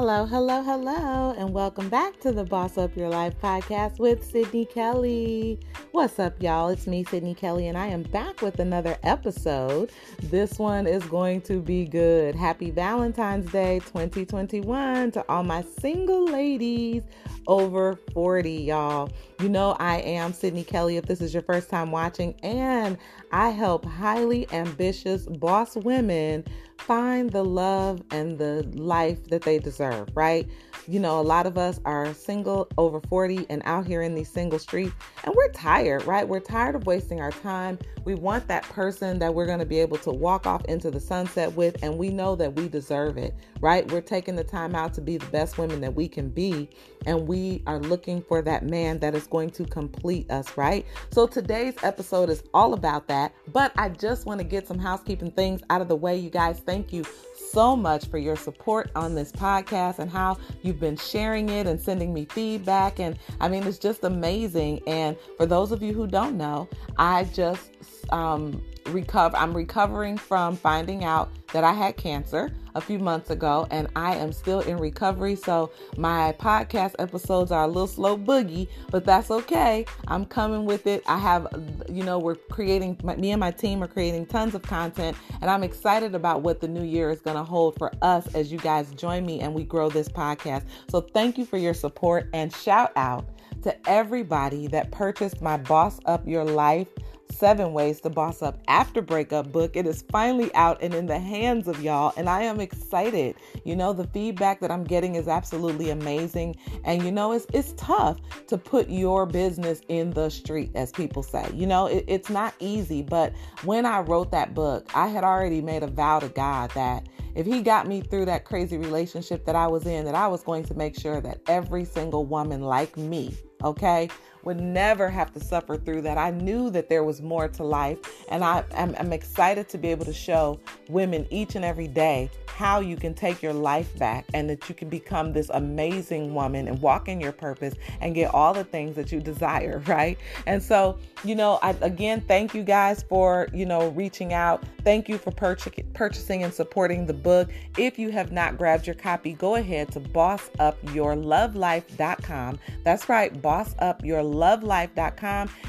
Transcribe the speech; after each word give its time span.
Hello, 0.00 0.24
hello, 0.24 0.62
hello, 0.62 1.34
and 1.36 1.52
welcome 1.52 1.90
back 1.90 2.18
to 2.20 2.32
the 2.32 2.42
Boss 2.42 2.78
Up 2.78 2.96
Your 2.96 3.10
Life 3.10 3.34
podcast 3.38 3.98
with 3.98 4.24
Sydney 4.24 4.64
Kelly. 4.64 5.60
What's 5.92 6.20
up, 6.20 6.40
y'all? 6.40 6.68
It's 6.68 6.86
me, 6.86 7.02
Sydney 7.02 7.34
Kelly, 7.34 7.66
and 7.66 7.76
I 7.76 7.88
am 7.88 8.04
back 8.04 8.42
with 8.42 8.60
another 8.60 8.96
episode. 9.02 9.90
This 10.22 10.56
one 10.56 10.86
is 10.86 11.02
going 11.06 11.40
to 11.42 11.60
be 11.60 11.84
good. 11.84 12.36
Happy 12.36 12.70
Valentine's 12.70 13.50
Day 13.50 13.80
2021 13.80 15.10
to 15.10 15.24
all 15.28 15.42
my 15.42 15.64
single 15.80 16.26
ladies 16.26 17.02
over 17.48 17.96
40, 18.14 18.52
y'all. 18.52 19.10
You 19.40 19.48
know, 19.48 19.74
I 19.80 19.96
am 19.98 20.32
Sydney 20.32 20.62
Kelly 20.62 20.96
if 20.96 21.06
this 21.06 21.20
is 21.20 21.34
your 21.34 21.42
first 21.42 21.68
time 21.68 21.90
watching, 21.90 22.36
and 22.44 22.96
I 23.32 23.48
help 23.48 23.84
highly 23.84 24.46
ambitious 24.52 25.26
boss 25.26 25.74
women 25.74 26.44
find 26.78 27.30
the 27.30 27.44
love 27.44 28.00
and 28.12 28.38
the 28.38 28.62
life 28.74 29.24
that 29.30 29.42
they 29.42 29.58
deserve, 29.58 30.08
right? 30.14 30.48
You 30.86 31.00
know, 31.00 31.20
a 31.20 31.22
lot 31.22 31.46
of 31.46 31.56
us 31.58 31.80
are 31.84 32.12
single 32.14 32.68
over 32.78 33.00
40 33.00 33.46
and 33.48 33.62
out 33.64 33.86
here 33.86 34.02
in 34.02 34.14
these 34.14 34.28
single 34.28 34.58
streets, 34.58 34.92
and 35.24 35.34
we're 35.34 35.52
tired, 35.52 36.04
right? 36.04 36.26
We're 36.26 36.40
tired 36.40 36.74
of 36.74 36.86
wasting 36.86 37.20
our 37.20 37.30
time. 37.30 37.78
We 38.04 38.14
want 38.14 38.48
that 38.48 38.64
person 38.64 39.18
that 39.18 39.34
we're 39.34 39.46
going 39.46 39.58
to 39.58 39.66
be 39.66 39.78
able 39.78 39.98
to 39.98 40.10
walk 40.10 40.46
off 40.46 40.64
into 40.64 40.90
the 40.90 41.00
sunset 41.00 41.54
with, 41.54 41.82
and 41.82 41.98
we 41.98 42.08
know 42.08 42.34
that 42.36 42.54
we 42.54 42.68
deserve 42.68 43.18
it, 43.18 43.34
right? 43.60 43.90
We're 43.90 44.00
taking 44.00 44.36
the 44.36 44.44
time 44.44 44.74
out 44.74 44.94
to 44.94 45.00
be 45.00 45.16
the 45.16 45.26
best 45.26 45.58
women 45.58 45.80
that 45.82 45.94
we 45.94 46.08
can 46.08 46.28
be, 46.28 46.70
and 47.06 47.28
we 47.28 47.62
are 47.66 47.78
looking 47.78 48.22
for 48.22 48.42
that 48.42 48.64
man 48.64 48.98
that 49.00 49.14
is 49.14 49.26
going 49.26 49.50
to 49.50 49.64
complete 49.64 50.30
us, 50.30 50.56
right? 50.56 50.86
So 51.10 51.26
today's 51.26 51.74
episode 51.82 52.30
is 52.30 52.42
all 52.54 52.72
about 52.74 53.06
that, 53.08 53.34
but 53.52 53.72
I 53.76 53.90
just 53.90 54.26
want 54.26 54.38
to 54.38 54.44
get 54.44 54.66
some 54.66 54.78
housekeeping 54.78 55.30
things 55.30 55.62
out 55.70 55.80
of 55.80 55.88
the 55.88 55.96
way, 55.96 56.16
you 56.16 56.30
guys. 56.30 56.60
Thank 56.60 56.92
you 56.92 57.04
so 57.50 57.76
much 57.76 58.06
for 58.06 58.18
your 58.18 58.36
support 58.36 58.90
on 58.94 59.14
this 59.14 59.32
podcast 59.32 59.98
and 59.98 60.10
how 60.10 60.38
you've 60.62 60.80
been 60.80 60.96
sharing 60.96 61.48
it 61.48 61.66
and 61.66 61.80
sending 61.80 62.12
me 62.12 62.26
feedback. 62.26 63.00
And 63.00 63.18
I 63.40 63.48
mean, 63.48 63.66
it's 63.66 63.78
just 63.78 64.04
amazing. 64.04 64.82
And 64.86 65.16
for 65.36 65.46
those 65.46 65.72
of 65.72 65.82
you 65.82 65.92
who 65.92 66.06
don't 66.06 66.36
know, 66.36 66.68
I 66.96 67.24
just 67.24 67.70
um, 68.10 68.62
recover. 68.86 69.36
I'm 69.36 69.54
recovering 69.54 70.16
from 70.16 70.56
finding 70.56 71.04
out 71.04 71.30
that 71.52 71.64
I 71.64 71.72
had 71.72 71.96
cancer 71.96 72.50
a 72.74 72.80
few 72.80 72.98
months 72.98 73.30
ago, 73.30 73.66
and 73.70 73.88
I 73.96 74.14
am 74.16 74.32
still 74.32 74.60
in 74.60 74.76
recovery. 74.76 75.34
So 75.34 75.72
my 75.96 76.34
podcast 76.38 76.94
episodes 76.98 77.50
are 77.50 77.64
a 77.64 77.66
little 77.66 77.86
slow 77.86 78.16
boogie, 78.16 78.68
but 78.90 79.04
that's 79.04 79.30
okay. 79.30 79.84
I'm 80.06 80.24
coming 80.24 80.64
with 80.64 80.86
it. 80.86 81.02
I 81.06 81.18
have, 81.18 81.48
you 81.90 82.02
know, 82.02 82.18
we're 82.18 82.36
creating. 82.36 82.98
Me 83.18 83.32
and 83.32 83.40
my 83.40 83.50
team 83.50 83.82
are 83.82 83.88
creating 83.88 84.26
tons 84.26 84.54
of 84.54 84.62
content, 84.62 85.16
and 85.40 85.50
I'm 85.50 85.62
excited 85.62 86.14
about 86.14 86.42
what 86.42 86.60
the 86.60 86.68
new 86.68 86.84
year 86.84 87.10
is 87.10 87.20
going 87.20 87.36
to 87.36 87.44
hold 87.44 87.76
for 87.76 87.92
us 88.02 88.32
as 88.34 88.52
you 88.52 88.58
guys 88.58 88.90
join 88.92 89.26
me 89.26 89.40
and 89.40 89.54
we 89.54 89.64
grow 89.64 89.88
this 89.88 90.08
podcast. 90.08 90.64
So 90.88 91.00
thank 91.00 91.38
you 91.38 91.44
for 91.44 91.58
your 91.58 91.74
support 91.74 92.28
and 92.32 92.52
shout 92.52 92.92
out 92.96 93.28
to 93.62 93.88
everybody 93.88 94.66
that 94.68 94.90
purchased 94.90 95.42
my 95.42 95.56
Boss 95.56 96.00
Up 96.06 96.26
Your 96.26 96.44
Life 96.44 96.88
Seven 97.32 97.72
Ways 97.72 98.00
to 98.02 98.10
Boss 98.10 98.42
Up 98.42 98.60
After 98.68 99.02
Breakup 99.02 99.52
book. 99.52 99.76
It 99.76 99.86
is 99.86 100.02
finally 100.10 100.54
out 100.54 100.82
and 100.82 100.94
in 100.94 101.06
the 101.06 101.18
hands 101.18 101.68
of 101.68 101.82
y'all, 101.82 102.12
and 102.16 102.28
I 102.28 102.42
am 102.42 102.60
excited. 102.60 103.36
You 103.64 103.76
know, 103.76 103.92
the 103.92 104.06
feedback 104.08 104.60
that 104.60 104.70
I'm 104.70 104.84
getting 104.84 105.14
is 105.14 105.28
absolutely 105.28 105.90
amazing. 105.90 106.56
And 106.84 107.02
you 107.02 107.12
know, 107.12 107.32
it's 107.32 107.46
it's 107.52 107.72
tough 107.74 108.18
to 108.48 108.58
put 108.58 108.88
your 108.88 109.26
business 109.26 109.80
in 109.88 110.10
the 110.10 110.28
street, 110.30 110.70
as 110.74 110.92
people 110.92 111.22
say. 111.22 111.48
You 111.54 111.66
know, 111.66 111.86
it, 111.86 112.04
it's 112.06 112.30
not 112.30 112.54
easy, 112.58 113.02
but 113.02 113.32
when 113.64 113.86
I 113.86 114.00
wrote 114.00 114.30
that 114.32 114.54
book, 114.54 114.90
I 114.94 115.08
had 115.08 115.24
already 115.24 115.60
made 115.60 115.82
a 115.82 115.88
vow 115.88 116.18
to 116.20 116.28
God 116.28 116.70
that 116.72 117.08
if 117.34 117.46
he 117.46 117.62
got 117.62 117.86
me 117.86 118.00
through 118.00 118.24
that 118.26 118.44
crazy 118.44 118.76
relationship 118.76 119.44
that 119.46 119.54
I 119.56 119.66
was 119.66 119.86
in, 119.86 120.04
that 120.04 120.14
I 120.14 120.26
was 120.26 120.42
going 120.42 120.64
to 120.64 120.74
make 120.74 120.98
sure 120.98 121.20
that 121.20 121.40
every 121.46 121.84
single 121.84 122.26
woman 122.26 122.62
like 122.62 122.96
me, 122.96 123.34
okay, 123.62 124.08
would 124.44 124.60
never 124.60 125.08
have 125.08 125.32
to 125.34 125.40
suffer 125.40 125.76
through 125.76 126.02
that. 126.02 126.18
I 126.18 126.30
knew 126.30 126.70
that 126.70 126.88
there 126.88 127.04
was 127.04 127.20
more 127.20 127.48
to 127.48 127.64
life, 127.64 127.98
and 128.30 128.44
I, 128.44 128.64
am 128.72 128.94
I'm 128.98 129.12
excited 129.12 129.68
to 129.70 129.78
be 129.78 129.88
able 129.88 130.04
to 130.06 130.12
show 130.12 130.60
women 130.88 131.26
each 131.30 131.54
and 131.54 131.64
every 131.64 131.88
day 131.88 132.30
how 132.46 132.80
you 132.80 132.96
can 132.96 133.14
take 133.14 133.42
your 133.42 133.54
life 133.54 133.98
back 133.98 134.26
and 134.34 134.50
that 134.50 134.68
you 134.68 134.74
can 134.74 134.90
become 134.90 135.32
this 135.32 135.48
amazing 135.54 136.34
woman 136.34 136.68
and 136.68 136.78
walk 136.82 137.08
in 137.08 137.18
your 137.18 137.32
purpose 137.32 137.74
and 138.02 138.14
get 138.14 138.34
all 138.34 138.52
the 138.52 138.64
things 138.64 138.94
that 138.96 139.10
you 139.10 139.18
desire, 139.18 139.82
right? 139.86 140.18
And 140.46 140.62
so, 140.62 140.98
you 141.24 141.34
know, 141.34 141.58
I, 141.62 141.70
again, 141.80 142.22
thank 142.28 142.54
you 142.54 142.62
guys 142.62 143.02
for, 143.08 143.48
you 143.54 143.64
know, 143.64 143.88
reaching 143.88 144.34
out. 144.34 144.62
Thank 144.84 145.08
you 145.08 145.16
for 145.16 145.30
purchasing 145.30 146.44
and 146.44 146.52
supporting 146.52 147.06
the 147.06 147.14
book. 147.14 147.48
If 147.78 147.98
you 147.98 148.10
have 148.10 148.30
not 148.30 148.58
grabbed 148.58 148.86
your 148.86 148.94
copy, 148.94 149.32
go 149.32 149.54
ahead 149.54 149.90
to 149.92 150.00
bossupyourlovelife.com. 150.00 152.58
That's 152.84 153.08
right, 153.08 153.40
bossupyourlovelife.com, 153.40 154.29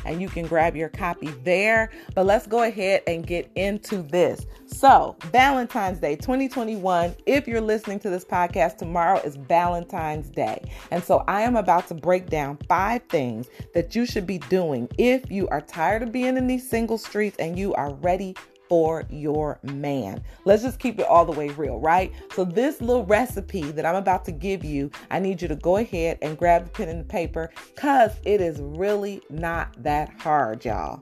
and 0.06 0.22
you 0.22 0.30
can 0.30 0.46
grab 0.46 0.76
your 0.76 0.90
copy 0.90 1.28
there. 1.44 1.92
But 2.16 2.26
let's 2.26 2.48
go 2.48 2.64
ahead 2.64 3.04
and 3.08 3.26
get 3.26 3.50
into 3.56 4.02
this. 4.02 4.46
So, 4.68 5.16
Valentine's 5.32 6.00
Day 6.00 6.16
2021, 6.16 7.16
if 7.26 7.48
you're 7.48 7.62
listening 7.62 8.00
to 8.00 8.10
this 8.10 8.26
podcast, 8.26 8.78
tomorrow 8.78 9.20
is 9.20 9.36
Valentine's 9.36 10.30
Day. 10.30 10.64
And 10.92 11.04
so 11.04 11.24
I 11.28 11.42
am 11.42 11.56
about 11.56 11.88
to 11.88 11.94
break 11.94 12.30
down 12.30 12.58
five 12.68 13.04
things 13.10 13.48
that 13.74 13.96
you 13.96 14.06
should 14.06 14.26
be 14.26 14.38
doing 14.38 14.88
if 14.98 15.30
you 15.30 15.48
are 15.50 15.62
tired 15.62 16.04
of 16.04 16.12
being 16.12 16.38
in 16.38 16.48
these 16.48 16.68
single 16.68 16.98
streets 16.98 17.38
and 17.38 17.58
you 17.58 17.74
are 17.74 17.94
ready 17.96 18.36
for 18.72 19.04
your 19.10 19.60
man. 19.64 20.24
Let's 20.46 20.64
just 20.64 20.80
keep 20.80 20.98
it 20.98 21.06
all 21.06 21.26
the 21.26 21.34
way 21.34 21.50
real, 21.50 21.78
right? 21.82 22.14
So, 22.34 22.46
this 22.46 22.80
little 22.80 23.06
recipe 23.06 23.64
that 23.64 23.86
I'm 23.86 23.96
about 23.98 24.24
to 24.26 24.32
give 24.32 24.64
you, 24.64 24.90
I 25.10 25.20
need 25.20 25.42
you 25.42 25.50
to 25.50 25.58
go 25.58 25.76
ahead 25.76 26.20
and 26.22 26.38
grab 26.38 26.64
the 26.64 26.70
pen 26.70 26.88
and 26.88 27.02
the 27.02 27.04
paper 27.04 27.52
because 27.76 28.12
it 28.24 28.40
is 28.40 28.62
really 28.62 29.22
not 29.30 29.76
that 29.84 30.14
hard, 30.22 30.64
y'all. 30.64 31.02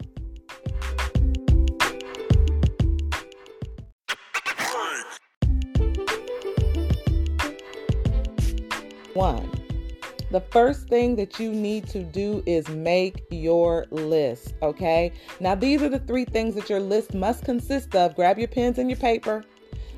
One, 9.14 9.49
the 10.32 10.42
first 10.42 10.88
thing 10.88 11.16
that 11.16 11.40
you 11.40 11.52
need 11.52 11.88
to 11.90 12.04
do 12.04 12.44
is 12.46 12.68
make 12.70 13.24
your 13.32 13.86
list, 13.90 14.54
okay? 14.62 15.12
Now, 15.40 15.56
these 15.56 15.82
are 15.82 15.90
the 15.90 16.00
three 16.00 16.26
things 16.26 16.56
that 16.56 16.70
your 16.70 16.80
list 16.80 17.14
must 17.14 17.44
consist 17.44 17.96
of. 17.96 18.16
Grab 18.16 18.38
your 18.38 18.48
pens 18.48 18.78
and 18.78 18.90
your 18.90 19.00
paper. 19.00 19.44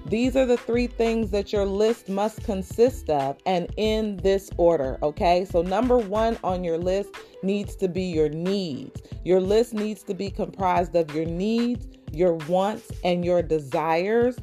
These 0.06 0.36
are 0.36 0.46
the 0.46 0.58
three 0.58 0.88
things 0.88 1.30
that 1.32 1.54
your 1.54 1.66
list 1.66 2.10
must 2.10 2.44
consist 2.44 3.10
of, 3.10 3.38
and 3.46 3.72
in 3.78 4.18
this 4.18 4.50
order, 4.58 4.98
okay? 5.04 5.46
So, 5.46 5.62
number 5.62 5.98
one 5.98 6.40
on 6.44 6.64
your 6.64 6.78
list 6.78 7.12
needs 7.44 7.76
to 7.78 7.88
be 7.88 8.04
your 8.04 8.30
needs. 8.30 9.02
Your 9.24 9.40
list 9.40 9.74
needs 9.74 10.02
to 10.04 10.16
be 10.16 10.32
comprised 10.32 10.96
of 10.96 11.14
your 11.14 11.26
needs, 11.26 11.88
your 12.12 12.34
wants, 12.34 12.92
and 13.04 13.24
your 13.24 13.44
desires 13.44 14.38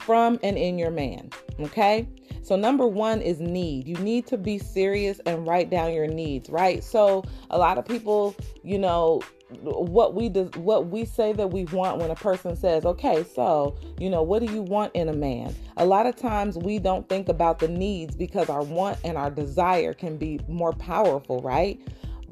from 0.00 0.38
and 0.42 0.58
in 0.58 0.78
your 0.78 0.90
man, 0.90 1.30
okay? 1.60 2.08
So, 2.42 2.56
number 2.56 2.86
one 2.86 3.20
is 3.20 3.40
need. 3.40 3.86
You 3.88 3.96
need 3.96 4.26
to 4.28 4.38
be 4.38 4.58
serious 4.58 5.20
and 5.26 5.46
write 5.46 5.70
down 5.70 5.92
your 5.92 6.06
needs, 6.06 6.48
right? 6.48 6.82
So, 6.82 7.24
a 7.50 7.58
lot 7.58 7.78
of 7.78 7.86
people, 7.86 8.34
you 8.62 8.78
know, 8.78 9.20
what 9.62 10.14
we 10.14 10.28
do, 10.28 10.50
what 10.56 10.88
we 10.88 11.04
say 11.04 11.32
that 11.32 11.50
we 11.50 11.64
want 11.66 11.98
when 11.98 12.10
a 12.10 12.14
person 12.14 12.54
says, 12.54 12.84
"Okay, 12.84 13.24
so, 13.24 13.74
you 13.98 14.10
know, 14.10 14.22
what 14.22 14.46
do 14.46 14.52
you 14.52 14.62
want 14.62 14.94
in 14.94 15.08
a 15.08 15.12
man?" 15.14 15.54
A 15.78 15.86
lot 15.86 16.06
of 16.06 16.16
times 16.16 16.58
we 16.58 16.78
don't 16.78 17.08
think 17.08 17.28
about 17.28 17.58
the 17.58 17.68
needs 17.68 18.14
because 18.14 18.50
our 18.50 18.62
want 18.62 18.98
and 19.04 19.16
our 19.16 19.30
desire 19.30 19.94
can 19.94 20.16
be 20.16 20.38
more 20.48 20.72
powerful, 20.72 21.40
right? 21.40 21.80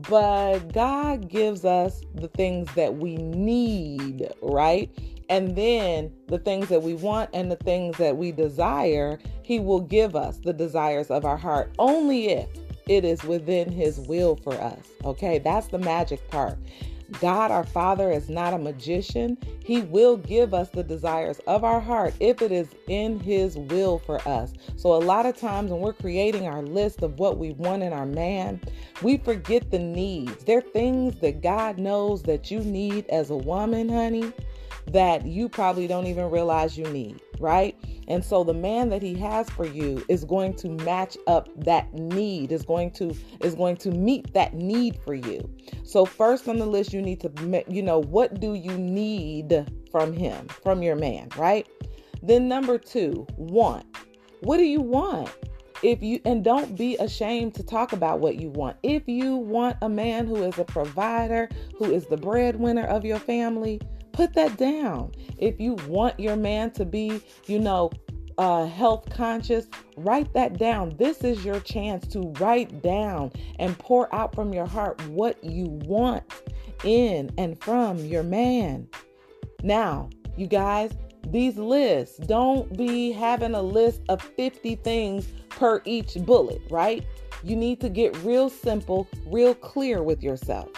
But 0.08 0.72
God 0.74 1.28
gives 1.28 1.64
us 1.64 2.02
the 2.14 2.28
things 2.28 2.68
that 2.74 2.96
we 2.96 3.16
need, 3.16 4.28
right? 4.42 4.90
And 5.28 5.56
then 5.56 6.12
the 6.28 6.38
things 6.38 6.68
that 6.68 6.82
we 6.82 6.94
want 6.94 7.30
and 7.32 7.50
the 7.50 7.56
things 7.56 7.96
that 7.98 8.16
we 8.16 8.32
desire, 8.32 9.18
He 9.42 9.58
will 9.58 9.80
give 9.80 10.14
us 10.14 10.38
the 10.38 10.52
desires 10.52 11.10
of 11.10 11.24
our 11.24 11.36
heart 11.36 11.72
only 11.78 12.28
if 12.28 12.48
it 12.88 13.04
is 13.04 13.24
within 13.24 13.70
His 13.70 13.98
will 14.00 14.36
for 14.36 14.54
us. 14.54 14.78
Okay, 15.04 15.38
that's 15.38 15.68
the 15.68 15.78
magic 15.78 16.28
part. 16.30 16.58
God, 17.20 17.52
our 17.52 17.64
Father, 17.64 18.10
is 18.10 18.28
not 18.28 18.52
a 18.52 18.58
magician. 18.58 19.38
He 19.64 19.82
will 19.82 20.16
give 20.16 20.52
us 20.52 20.70
the 20.70 20.82
desires 20.82 21.40
of 21.46 21.62
our 21.62 21.80
heart 21.80 22.14
if 22.18 22.42
it 22.42 22.50
is 22.50 22.68
in 22.88 23.20
His 23.20 23.56
will 23.56 24.00
for 24.00 24.26
us. 24.28 24.52
So, 24.76 24.94
a 24.94 24.98
lot 24.98 25.24
of 25.26 25.36
times 25.36 25.70
when 25.70 25.80
we're 25.80 25.92
creating 25.92 26.46
our 26.46 26.62
list 26.62 27.02
of 27.02 27.18
what 27.18 27.38
we 27.38 27.52
want 27.52 27.84
in 27.84 27.92
our 27.92 28.06
man, 28.06 28.60
we 29.02 29.18
forget 29.18 29.70
the 29.70 29.78
needs. 29.78 30.44
There 30.44 30.58
are 30.58 30.62
things 30.62 31.20
that 31.20 31.42
God 31.42 31.78
knows 31.78 32.22
that 32.24 32.50
you 32.50 32.60
need 32.60 33.06
as 33.06 33.30
a 33.30 33.36
woman, 33.36 33.88
honey 33.88 34.32
that 34.92 35.26
you 35.26 35.48
probably 35.48 35.86
don't 35.86 36.06
even 36.06 36.30
realize 36.30 36.78
you 36.78 36.84
need, 36.84 37.20
right? 37.40 37.76
And 38.08 38.24
so 38.24 38.44
the 38.44 38.54
man 38.54 38.88
that 38.90 39.02
he 39.02 39.14
has 39.14 39.50
for 39.50 39.66
you 39.66 40.04
is 40.08 40.24
going 40.24 40.54
to 40.56 40.68
match 40.68 41.16
up 41.26 41.48
that 41.64 41.92
need, 41.92 42.52
is 42.52 42.64
going 42.64 42.92
to 42.92 43.14
is 43.40 43.54
going 43.54 43.76
to 43.78 43.90
meet 43.90 44.32
that 44.34 44.54
need 44.54 44.98
for 45.04 45.14
you. 45.14 45.48
So 45.82 46.04
first 46.04 46.48
on 46.48 46.58
the 46.58 46.66
list 46.66 46.92
you 46.92 47.02
need 47.02 47.20
to 47.20 47.64
you 47.68 47.82
know, 47.82 48.00
what 48.00 48.40
do 48.40 48.54
you 48.54 48.76
need 48.78 49.66
from 49.90 50.12
him, 50.12 50.46
from 50.62 50.82
your 50.82 50.96
man, 50.96 51.28
right? 51.36 51.66
Then 52.22 52.48
number 52.48 52.78
2, 52.78 53.26
want. 53.36 53.84
What 54.40 54.58
do 54.58 54.64
you 54.64 54.80
want? 54.80 55.30
if 55.82 56.02
you 56.02 56.20
and 56.24 56.42
don't 56.42 56.76
be 56.76 56.96
ashamed 56.96 57.54
to 57.54 57.62
talk 57.62 57.92
about 57.92 58.20
what 58.20 58.36
you 58.36 58.48
want. 58.50 58.76
If 58.82 59.06
you 59.06 59.36
want 59.36 59.76
a 59.82 59.88
man 59.88 60.26
who 60.26 60.42
is 60.42 60.58
a 60.58 60.64
provider, 60.64 61.48
who 61.78 61.92
is 61.92 62.06
the 62.06 62.16
breadwinner 62.16 62.86
of 62.86 63.04
your 63.04 63.18
family, 63.18 63.80
put 64.16 64.32
that 64.32 64.56
down. 64.56 65.12
If 65.36 65.60
you 65.60 65.74
want 65.86 66.18
your 66.18 66.36
man 66.36 66.70
to 66.72 66.86
be, 66.86 67.20
you 67.46 67.58
know, 67.58 67.90
uh, 68.38 68.66
health 68.66 69.08
conscious, 69.10 69.68
write 69.98 70.32
that 70.32 70.58
down. 70.58 70.96
This 70.98 71.22
is 71.22 71.44
your 71.44 71.60
chance 71.60 72.06
to 72.08 72.32
write 72.40 72.82
down 72.82 73.30
and 73.58 73.78
pour 73.78 74.12
out 74.14 74.34
from 74.34 74.54
your 74.54 74.66
heart 74.66 75.00
what 75.08 75.42
you 75.44 75.66
want 75.84 76.24
in 76.82 77.30
and 77.36 77.62
from 77.62 77.98
your 77.98 78.22
man. 78.22 78.88
Now, 79.62 80.08
you 80.36 80.46
guys, 80.46 80.92
these 81.28 81.58
lists, 81.58 82.16
don't 82.18 82.74
be 82.76 83.12
having 83.12 83.54
a 83.54 83.62
list 83.62 84.00
of 84.08 84.22
50 84.22 84.76
things 84.76 85.28
per 85.50 85.82
each 85.84 86.14
bullet, 86.20 86.62
right? 86.70 87.04
You 87.42 87.56
need 87.56 87.80
to 87.82 87.90
get 87.90 88.16
real 88.18 88.48
simple, 88.48 89.08
real 89.26 89.54
clear 89.54 90.02
with 90.02 90.22
yourself. 90.22 90.68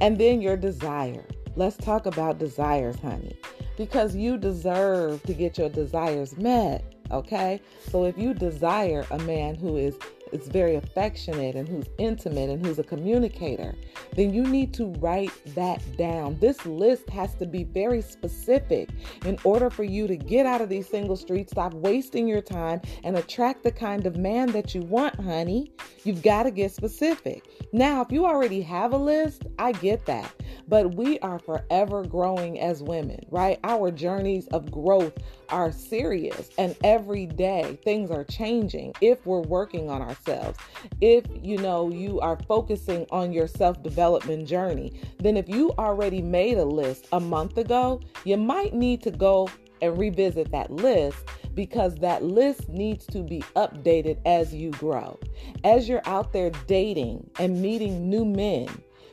And 0.00 0.18
then 0.18 0.40
your 0.40 0.56
desire. 0.56 1.24
Let's 1.56 1.76
talk 1.76 2.06
about 2.06 2.38
desires, 2.38 2.98
honey, 3.00 3.36
because 3.76 4.14
you 4.14 4.38
deserve 4.38 5.22
to 5.24 5.34
get 5.34 5.58
your 5.58 5.68
desires 5.68 6.36
met. 6.36 6.84
Okay. 7.10 7.60
So 7.88 8.04
if 8.04 8.16
you 8.16 8.34
desire 8.34 9.04
a 9.10 9.18
man 9.18 9.56
who 9.56 9.76
is 9.76 9.96
is 10.32 10.48
very 10.48 10.76
affectionate 10.76 11.56
and 11.56 11.68
who's 11.68 11.86
intimate 11.98 12.50
and 12.50 12.64
who's 12.64 12.78
a 12.78 12.84
communicator, 12.84 13.74
then 14.14 14.32
you 14.32 14.44
need 14.44 14.72
to 14.74 14.86
write 14.98 15.32
that 15.54 15.82
down. 15.96 16.38
This 16.38 16.64
list 16.66 17.08
has 17.10 17.34
to 17.36 17.46
be 17.46 17.64
very 17.64 18.00
specific 18.00 18.90
in 19.24 19.38
order 19.44 19.70
for 19.70 19.84
you 19.84 20.06
to 20.06 20.16
get 20.16 20.46
out 20.46 20.60
of 20.60 20.68
these 20.68 20.88
single 20.88 21.16
streets, 21.16 21.52
stop 21.52 21.74
wasting 21.74 22.28
your 22.28 22.42
time, 22.42 22.80
and 23.04 23.16
attract 23.16 23.62
the 23.62 23.72
kind 23.72 24.06
of 24.06 24.16
man 24.16 24.52
that 24.52 24.74
you 24.74 24.82
want, 24.82 25.14
honey. 25.16 25.72
You've 26.04 26.22
got 26.22 26.44
to 26.44 26.50
get 26.50 26.72
specific. 26.72 27.44
Now, 27.72 28.00
if 28.02 28.10
you 28.10 28.24
already 28.24 28.62
have 28.62 28.92
a 28.92 28.98
list, 28.98 29.46
I 29.58 29.72
get 29.72 30.06
that. 30.06 30.32
But 30.68 30.94
we 30.94 31.18
are 31.20 31.38
forever 31.38 32.04
growing 32.04 32.60
as 32.60 32.82
women, 32.82 33.20
right? 33.30 33.58
Our 33.64 33.90
journeys 33.90 34.46
of 34.48 34.70
growth 34.70 35.12
are 35.48 35.72
serious, 35.72 36.50
and 36.58 36.76
every 36.84 37.26
day 37.26 37.78
things 37.84 38.10
are 38.10 38.24
changing 38.24 38.94
if 39.00 39.26
we're 39.26 39.40
working 39.40 39.90
on 39.90 40.02
ourselves. 40.02 40.58
If 41.00 41.24
you 41.42 41.58
know 41.58 41.90
you 41.90 42.20
are 42.20 42.38
focusing 42.48 43.06
on 43.10 43.32
your 43.32 43.48
self 43.48 43.82
development 43.82 44.46
journey, 44.46 45.00
then 45.18 45.36
if 45.36 45.48
you 45.48 45.72
already 45.78 46.22
made 46.22 46.58
a 46.58 46.64
list 46.64 47.06
a 47.12 47.20
month 47.20 47.58
ago, 47.58 48.00
you 48.24 48.36
might 48.36 48.74
need 48.74 49.02
to 49.02 49.10
go 49.10 49.48
and 49.82 49.98
revisit 49.98 50.50
that 50.52 50.70
list 50.70 51.24
because 51.54 51.96
that 51.96 52.22
list 52.22 52.68
needs 52.68 53.06
to 53.06 53.22
be 53.22 53.40
updated 53.56 54.18
as 54.24 54.54
you 54.54 54.70
grow. 54.72 55.18
As 55.64 55.88
you're 55.88 56.06
out 56.06 56.32
there 56.32 56.50
dating 56.66 57.28
and 57.38 57.60
meeting 57.60 58.08
new 58.08 58.24
men, 58.24 58.68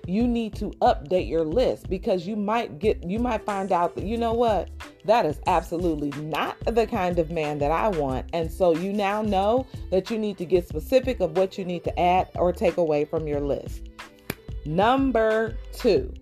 you 0.08 0.26
need 0.26 0.56
to 0.56 0.70
update 0.82 1.28
your 1.28 1.44
list 1.44 1.90
because 1.90 2.26
you 2.26 2.36
might 2.36 2.80
get 2.80 3.04
you 3.04 3.20
might 3.20 3.44
find 3.46 3.72
out 3.72 3.94
that 3.96 4.06
you 4.06 4.18
know 4.18 4.34
what 4.34 4.70
that 5.04 5.26
is 5.26 5.40
absolutely 5.48 6.10
not 6.22 6.58
the 6.66 6.88
kind 6.88 7.20
of 7.20 7.30
man 7.30 7.60
that 7.60 7.72
I 7.72 7.90
want 7.90 8.26
and 8.34 8.50
so 8.52 8.74
you 8.74 8.94
now 8.94 9.22
know 9.22 9.68
that 9.92 10.10
you 10.10 10.18
need 10.18 10.38
to 10.38 10.46
get 10.46 10.68
specific 10.68 11.20
of 11.20 11.36
what 11.38 11.58
you 11.58 11.66
need 11.66 11.84
to 11.84 12.00
add 12.00 12.30
or 12.36 12.54
take 12.54 12.78
away 12.78 13.04
from 13.06 13.28
your 13.28 13.42
list. 13.42 13.90
Number 14.66 15.58
2 15.74 16.14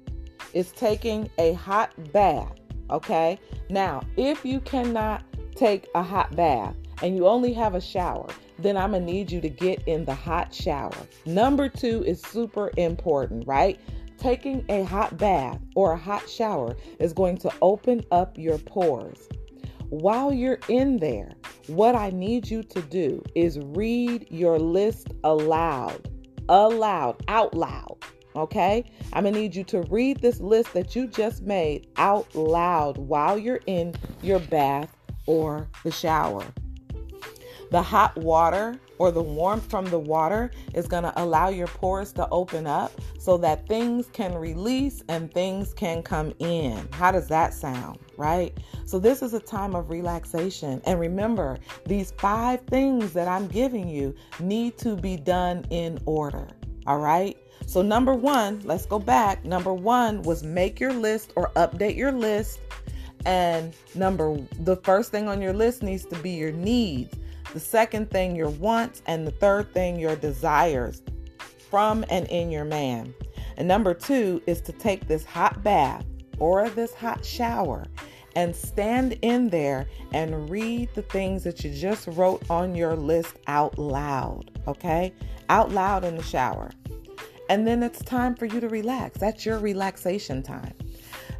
is 0.53 0.71
taking 0.71 1.29
a 1.37 1.53
hot 1.53 1.91
bath, 2.11 2.53
okay? 2.89 3.39
Now, 3.69 4.01
if 4.17 4.45
you 4.45 4.59
cannot 4.61 5.23
take 5.55 5.87
a 5.95 6.03
hot 6.03 6.35
bath 6.35 6.75
and 7.01 7.15
you 7.15 7.27
only 7.27 7.53
have 7.53 7.75
a 7.75 7.81
shower, 7.81 8.27
then 8.59 8.77
I'm 8.77 8.91
gonna 8.91 9.05
need 9.05 9.31
you 9.31 9.41
to 9.41 9.49
get 9.49 9.83
in 9.87 10.05
the 10.05 10.15
hot 10.15 10.53
shower. 10.53 10.95
Number 11.25 11.69
two 11.69 12.03
is 12.05 12.21
super 12.21 12.71
important, 12.77 13.47
right? 13.47 13.79
Taking 14.17 14.65
a 14.69 14.83
hot 14.83 15.17
bath 15.17 15.59
or 15.75 15.93
a 15.93 15.97
hot 15.97 16.29
shower 16.29 16.75
is 16.99 17.13
going 17.13 17.37
to 17.37 17.51
open 17.61 18.03
up 18.11 18.37
your 18.37 18.57
pores. 18.57 19.27
While 19.89 20.33
you're 20.33 20.59
in 20.67 20.97
there, 20.97 21.33
what 21.67 21.95
I 21.95 22.09
need 22.09 22.49
you 22.49 22.63
to 22.63 22.81
do 22.81 23.23
is 23.35 23.59
read 23.59 24.27
your 24.31 24.57
list 24.57 25.09
aloud, 25.23 26.09
aloud, 26.49 27.23
out 27.27 27.53
loud. 27.53 27.97
Okay? 28.35 28.83
I'm 29.13 29.23
gonna 29.23 29.37
need 29.37 29.55
you 29.55 29.63
to 29.65 29.81
read 29.83 30.21
this 30.21 30.39
list 30.39 30.73
that 30.73 30.95
you 30.95 31.07
just 31.07 31.43
made 31.43 31.87
out 31.97 32.33
loud 32.35 32.97
while 32.97 33.37
you're 33.37 33.61
in 33.67 33.93
your 34.21 34.39
bath 34.39 34.95
or 35.27 35.67
the 35.83 35.91
shower. 35.91 36.45
The 37.71 37.81
hot 37.81 38.15
water 38.17 38.79
or 38.97 39.11
the 39.11 39.21
warmth 39.21 39.69
from 39.69 39.85
the 39.85 39.99
water 39.99 40.51
is 40.73 40.87
going 40.87 41.03
to 41.03 41.13
allow 41.21 41.49
your 41.49 41.67
pores 41.67 42.11
to 42.13 42.27
open 42.29 42.67
up 42.67 42.91
so 43.19 43.37
that 43.37 43.67
things 43.67 44.07
can 44.13 44.33
release 44.35 45.03
and 45.09 45.33
things 45.33 45.73
can 45.73 46.01
come 46.01 46.33
in. 46.39 46.87
How 46.91 47.11
does 47.11 47.27
that 47.27 47.53
sound, 47.53 47.99
right? 48.17 48.57
So, 48.85 48.99
this 48.99 49.21
is 49.21 49.33
a 49.33 49.39
time 49.39 49.75
of 49.75 49.89
relaxation. 49.89 50.81
And 50.85 50.99
remember, 50.99 51.57
these 51.85 52.11
five 52.11 52.61
things 52.67 53.13
that 53.13 53.27
I'm 53.27 53.47
giving 53.47 53.89
you 53.89 54.15
need 54.39 54.77
to 54.79 54.95
be 54.95 55.17
done 55.17 55.65
in 55.69 55.99
order, 56.05 56.47
all 56.87 56.99
right? 56.99 57.37
So, 57.65 57.81
number 57.81 58.13
one, 58.13 58.61
let's 58.63 58.85
go 58.85 58.99
back. 58.99 59.43
Number 59.43 59.73
one 59.73 60.21
was 60.21 60.43
make 60.43 60.79
your 60.79 60.93
list 60.93 61.33
or 61.35 61.49
update 61.55 61.95
your 61.95 62.11
list. 62.11 62.59
And 63.25 63.73
number, 63.95 64.37
the 64.59 64.75
first 64.77 65.11
thing 65.11 65.27
on 65.27 65.41
your 65.41 65.53
list 65.53 65.81
needs 65.81 66.05
to 66.05 66.15
be 66.19 66.31
your 66.31 66.51
needs. 66.51 67.15
The 67.55 67.61
second 67.61 68.11
thing, 68.11 68.35
your 68.35 68.49
wants. 68.49 69.01
And 69.07 69.25
the 69.25 69.31
third 69.31 69.73
thing, 69.73 69.97
your 69.97 70.17
desires 70.17 71.01
from 71.69 72.03
and 72.09 72.27
in 72.27 72.51
your 72.51 72.65
man. 72.65 73.13
And 73.55 73.65
number 73.65 73.93
two 73.93 74.41
is 74.45 74.59
to 74.59 74.73
take 74.73 75.07
this 75.07 75.23
hot 75.23 75.63
bath 75.63 76.05
or 76.37 76.69
this 76.69 76.93
hot 76.93 77.23
shower 77.23 77.85
and 78.35 78.53
stand 78.53 79.17
in 79.21 79.47
there 79.49 79.87
and 80.11 80.49
read 80.49 80.89
the 80.95 81.03
things 81.03 81.45
that 81.45 81.63
you 81.63 81.73
just 81.73 82.07
wrote 82.07 82.43
on 82.49 82.75
your 82.75 82.93
list 82.93 83.37
out 83.47 83.79
loud. 83.79 84.51
Okay? 84.67 85.13
Out 85.47 85.71
loud 85.71 86.03
in 86.03 86.17
the 86.17 86.23
shower. 86.23 86.71
And 87.49 87.65
then 87.65 87.83
it's 87.83 88.03
time 88.03 88.35
for 88.35 88.47
you 88.47 88.59
to 88.59 88.67
relax. 88.67 89.17
That's 89.17 89.45
your 89.45 89.59
relaxation 89.59 90.43
time. 90.43 90.73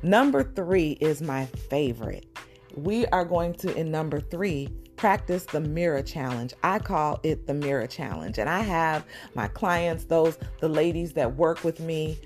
Number 0.02 0.46
three 0.46 0.92
is 1.02 1.22
my 1.22 1.46
favorite. 1.46 2.26
We 2.74 3.06
are 3.08 3.26
going 3.26 3.56
to, 3.56 3.76
in 3.76 3.92
number 3.92 4.22
three, 4.22 4.70
practice 5.06 5.46
the 5.46 5.62
mirror 5.62 6.02
challenge. 6.02 6.52
I 6.64 6.80
call 6.80 7.20
it 7.22 7.46
the 7.46 7.54
mirror 7.54 7.86
challenge. 7.86 8.40
And 8.40 8.50
I 8.50 8.62
have 8.62 9.06
my 9.36 9.48
clients, 9.48 10.06
those, 10.06 10.40
the 10.62 10.68
ladies 10.68 11.14
that 11.14 11.36
work 11.36 11.64
with 11.64 11.80
me, 11.80 12.18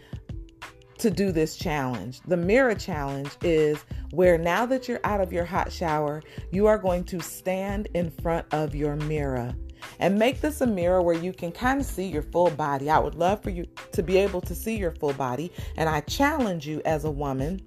to 1.00 1.12
do 1.12 1.34
this 1.34 1.58
challenge. 1.58 2.22
The 2.22 2.38
mirror 2.38 2.76
challenge 2.76 3.32
is 3.42 3.84
where 4.12 4.38
now 4.38 4.66
that 4.68 4.88
you're 4.88 5.02
out 5.04 5.20
of 5.20 5.34
your 5.34 5.44
hot 5.44 5.74
shower, 5.74 6.24
you 6.52 6.68
are 6.68 6.78
going 6.78 7.04
to 7.06 7.20
stand 7.20 7.90
in 7.96 8.12
front 8.12 8.46
of 8.54 8.74
your 8.74 8.96
mirror 8.96 9.54
and 10.00 10.18
make 10.18 10.40
this 10.40 10.62
a 10.62 10.68
mirror 10.68 11.02
where 11.02 11.18
you 11.18 11.34
can 11.34 11.52
kind 11.52 11.82
of 11.82 11.86
see 11.86 12.08
your 12.08 12.22
full 12.22 12.50
body. 12.52 12.90
I 12.90 13.00
would 13.00 13.16
love 13.16 13.44
for 13.44 13.50
you 13.50 13.66
to 13.92 14.02
be 14.02 14.18
able 14.18 14.40
to 14.40 14.56
see 14.56 14.78
your 14.78 14.92
full 14.92 15.12
body, 15.12 15.52
and 15.76 15.90
I 15.90 16.00
challenge 16.00 16.66
you 16.66 16.82
as 16.86 17.04
a 17.04 17.12
woman 17.12 17.60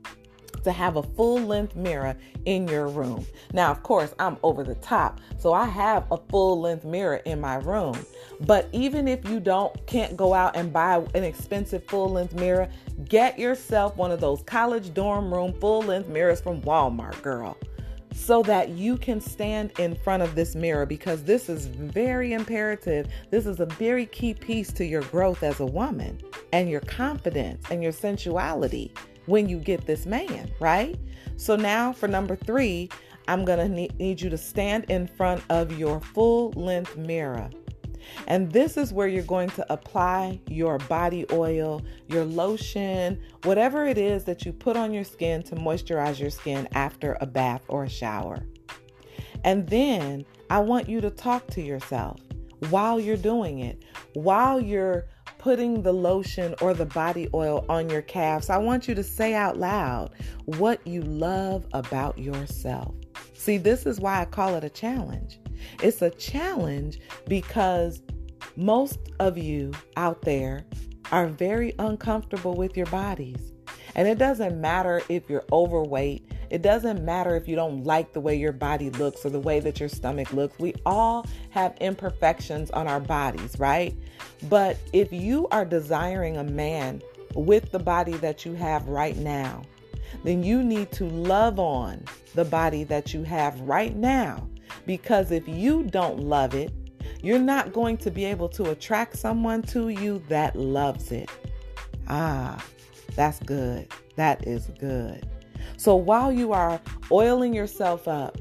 to 0.62 0.72
have 0.72 0.96
a 0.96 1.02
full 1.02 1.40
length 1.40 1.76
mirror 1.76 2.16
in 2.44 2.66
your 2.68 2.88
room. 2.88 3.24
Now, 3.52 3.70
of 3.70 3.82
course, 3.82 4.14
I'm 4.18 4.36
over 4.42 4.64
the 4.64 4.74
top, 4.76 5.20
so 5.38 5.52
I 5.52 5.66
have 5.66 6.06
a 6.10 6.16
full 6.16 6.60
length 6.60 6.84
mirror 6.84 7.16
in 7.24 7.40
my 7.40 7.56
room. 7.56 7.98
But 8.40 8.68
even 8.72 9.08
if 9.08 9.28
you 9.28 9.40
don't 9.40 9.74
can't 9.86 10.16
go 10.16 10.34
out 10.34 10.56
and 10.56 10.72
buy 10.72 11.04
an 11.14 11.24
expensive 11.24 11.84
full 11.86 12.10
length 12.10 12.34
mirror, 12.34 12.68
get 13.08 13.38
yourself 13.38 13.96
one 13.96 14.10
of 14.10 14.20
those 14.20 14.42
college 14.42 14.94
dorm 14.94 15.32
room 15.32 15.52
full 15.60 15.82
length 15.82 16.08
mirrors 16.08 16.40
from 16.40 16.60
Walmart, 16.62 17.20
girl. 17.22 17.56
So 18.14 18.42
that 18.42 18.68
you 18.68 18.98
can 18.98 19.22
stand 19.22 19.72
in 19.78 19.96
front 19.96 20.22
of 20.22 20.34
this 20.34 20.54
mirror 20.54 20.84
because 20.84 21.24
this 21.24 21.48
is 21.48 21.66
very 21.66 22.34
imperative. 22.34 23.08
This 23.30 23.46
is 23.46 23.58
a 23.58 23.66
very 23.66 24.04
key 24.04 24.34
piece 24.34 24.70
to 24.74 24.84
your 24.84 25.00
growth 25.02 25.42
as 25.42 25.60
a 25.60 25.66
woman 25.66 26.20
and 26.52 26.68
your 26.68 26.82
confidence 26.82 27.64
and 27.70 27.82
your 27.82 27.90
sensuality 27.90 28.92
when 29.26 29.48
you 29.48 29.58
get 29.58 29.86
this 29.86 30.06
man, 30.06 30.50
right? 30.60 30.98
So 31.36 31.56
now 31.56 31.92
for 31.92 32.08
number 32.08 32.36
three, 32.36 32.90
I'm 33.28 33.44
gonna 33.44 33.68
need 33.68 34.20
you 34.20 34.30
to 34.30 34.38
stand 34.38 34.84
in 34.88 35.06
front 35.06 35.42
of 35.50 35.78
your 35.78 36.00
full 36.00 36.50
length 36.52 36.96
mirror. 36.96 37.50
And 38.26 38.50
this 38.50 38.76
is 38.76 38.92
where 38.92 39.08
you're 39.08 39.22
going 39.22 39.50
to 39.50 39.72
apply 39.72 40.40
your 40.48 40.78
body 40.78 41.24
oil, 41.32 41.82
your 42.08 42.24
lotion, 42.24 43.22
whatever 43.44 43.86
it 43.86 43.96
is 43.98 44.24
that 44.24 44.44
you 44.44 44.52
put 44.52 44.76
on 44.76 44.92
your 44.92 45.04
skin 45.04 45.42
to 45.44 45.54
moisturize 45.54 46.18
your 46.18 46.30
skin 46.30 46.68
after 46.72 47.16
a 47.20 47.26
bath 47.26 47.62
or 47.68 47.84
a 47.84 47.88
shower. 47.88 48.44
And 49.44 49.68
then 49.68 50.24
I 50.50 50.58
want 50.60 50.88
you 50.88 51.00
to 51.00 51.10
talk 51.10 51.46
to 51.48 51.62
yourself 51.62 52.20
while 52.70 53.00
you're 53.00 53.16
doing 53.16 53.60
it, 53.60 53.84
while 54.14 54.60
you're 54.60 55.06
putting 55.42 55.82
the 55.82 55.92
lotion 55.92 56.54
or 56.60 56.72
the 56.72 56.86
body 56.86 57.28
oil 57.34 57.64
on 57.68 57.90
your 57.90 58.02
calves, 58.02 58.48
I 58.48 58.58
want 58.58 58.86
you 58.86 58.94
to 58.94 59.02
say 59.02 59.34
out 59.34 59.58
loud 59.58 60.12
what 60.44 60.86
you 60.86 61.02
love 61.02 61.66
about 61.72 62.16
yourself. 62.16 62.94
See, 63.34 63.58
this 63.58 63.84
is 63.84 63.98
why 63.98 64.20
I 64.20 64.24
call 64.24 64.54
it 64.54 64.62
a 64.62 64.70
challenge. 64.70 65.40
It's 65.82 66.00
a 66.00 66.10
challenge 66.10 67.00
because 67.26 68.02
most 68.54 69.00
of 69.18 69.36
you 69.36 69.72
out 69.96 70.22
there 70.22 70.64
are 71.10 71.26
very 71.26 71.74
uncomfortable 71.80 72.54
with 72.54 72.76
your 72.76 72.86
bodies. 72.86 73.52
And 73.94 74.08
it 74.08 74.18
doesn't 74.18 74.60
matter 74.60 75.02
if 75.08 75.28
you're 75.28 75.44
overweight, 75.52 76.30
it 76.50 76.60
doesn't 76.60 77.02
matter 77.02 77.34
if 77.34 77.48
you 77.48 77.56
don't 77.56 77.84
like 77.84 78.12
the 78.12 78.20
way 78.20 78.36
your 78.36 78.52
body 78.52 78.90
looks 78.90 79.24
or 79.24 79.30
the 79.30 79.40
way 79.40 79.58
that 79.60 79.80
your 79.80 79.88
stomach 79.88 80.32
looks. 80.32 80.58
We 80.58 80.74
all 80.84 81.26
have 81.50 81.74
imperfections 81.80 82.70
on 82.72 82.86
our 82.86 83.00
bodies, 83.00 83.58
right? 83.58 83.94
But 84.50 84.76
if 84.92 85.12
you 85.12 85.48
are 85.50 85.64
desiring 85.64 86.36
a 86.36 86.44
man 86.44 87.00
with 87.34 87.70
the 87.70 87.78
body 87.78 88.12
that 88.14 88.44
you 88.44 88.52
have 88.52 88.86
right 88.86 89.16
now, 89.16 89.62
then 90.24 90.42
you 90.42 90.62
need 90.62 90.92
to 90.92 91.06
love 91.06 91.58
on 91.58 92.04
the 92.34 92.44
body 92.44 92.84
that 92.84 93.14
you 93.14 93.22
have 93.22 93.58
right 93.60 93.96
now. 93.96 94.46
Because 94.86 95.30
if 95.30 95.46
you 95.48 95.84
don't 95.84 96.20
love 96.20 96.54
it, 96.54 96.70
you're 97.22 97.38
not 97.38 97.72
going 97.72 97.96
to 97.98 98.10
be 98.10 98.24
able 98.24 98.48
to 98.50 98.70
attract 98.70 99.16
someone 99.16 99.62
to 99.62 99.88
you 99.88 100.22
that 100.28 100.56
loves 100.56 101.12
it. 101.12 101.30
Ah, 102.08 102.62
that's 103.14 103.38
good. 103.40 103.88
That 104.16 104.46
is 104.46 104.70
good. 104.78 105.26
So 105.76 105.96
while 105.96 106.32
you 106.32 106.52
are 106.52 106.80
oiling 107.10 107.54
yourself 107.54 108.08
up, 108.08 108.38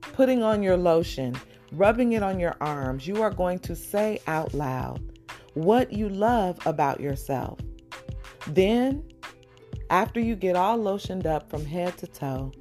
putting 0.00 0.42
on 0.42 0.62
your 0.62 0.76
lotion, 0.76 1.36
rubbing 1.72 2.12
it 2.12 2.22
on 2.22 2.38
your 2.38 2.56
arms, 2.60 3.06
you 3.06 3.22
are 3.22 3.30
going 3.30 3.58
to 3.60 3.76
say 3.76 4.20
out 4.26 4.54
loud 4.54 5.00
what 5.54 5.92
you 5.92 6.08
love 6.08 6.58
about 6.66 7.00
yourself. 7.00 7.58
Then, 8.46 9.04
after 9.90 10.20
you 10.20 10.36
get 10.36 10.56
all 10.56 10.78
lotioned 10.78 11.26
up 11.26 11.50
from 11.50 11.64
head 11.64 11.96
to 11.98 12.06
toe, 12.06 12.52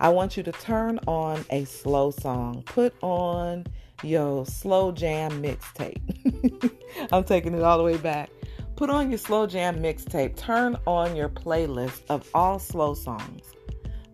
I 0.00 0.08
want 0.08 0.36
you 0.36 0.42
to 0.42 0.52
turn 0.52 0.98
on 1.06 1.44
a 1.50 1.64
slow 1.64 2.10
song. 2.10 2.62
Put 2.66 2.94
on 3.02 3.64
your 4.02 4.44
slow 4.46 4.92
jam 4.92 5.42
mixtape. 5.42 6.70
I'm 7.12 7.24
taking 7.24 7.54
it 7.54 7.62
all 7.62 7.78
the 7.78 7.84
way 7.84 7.96
back. 7.96 8.30
Put 8.76 8.90
on 8.90 9.08
your 9.08 9.18
slow 9.18 9.46
jam 9.46 9.80
mixtape. 9.80 10.36
Turn 10.36 10.76
on 10.86 11.14
your 11.14 11.28
playlist 11.28 12.02
of 12.08 12.28
all 12.34 12.58
slow 12.58 12.94
songs. 12.94 13.52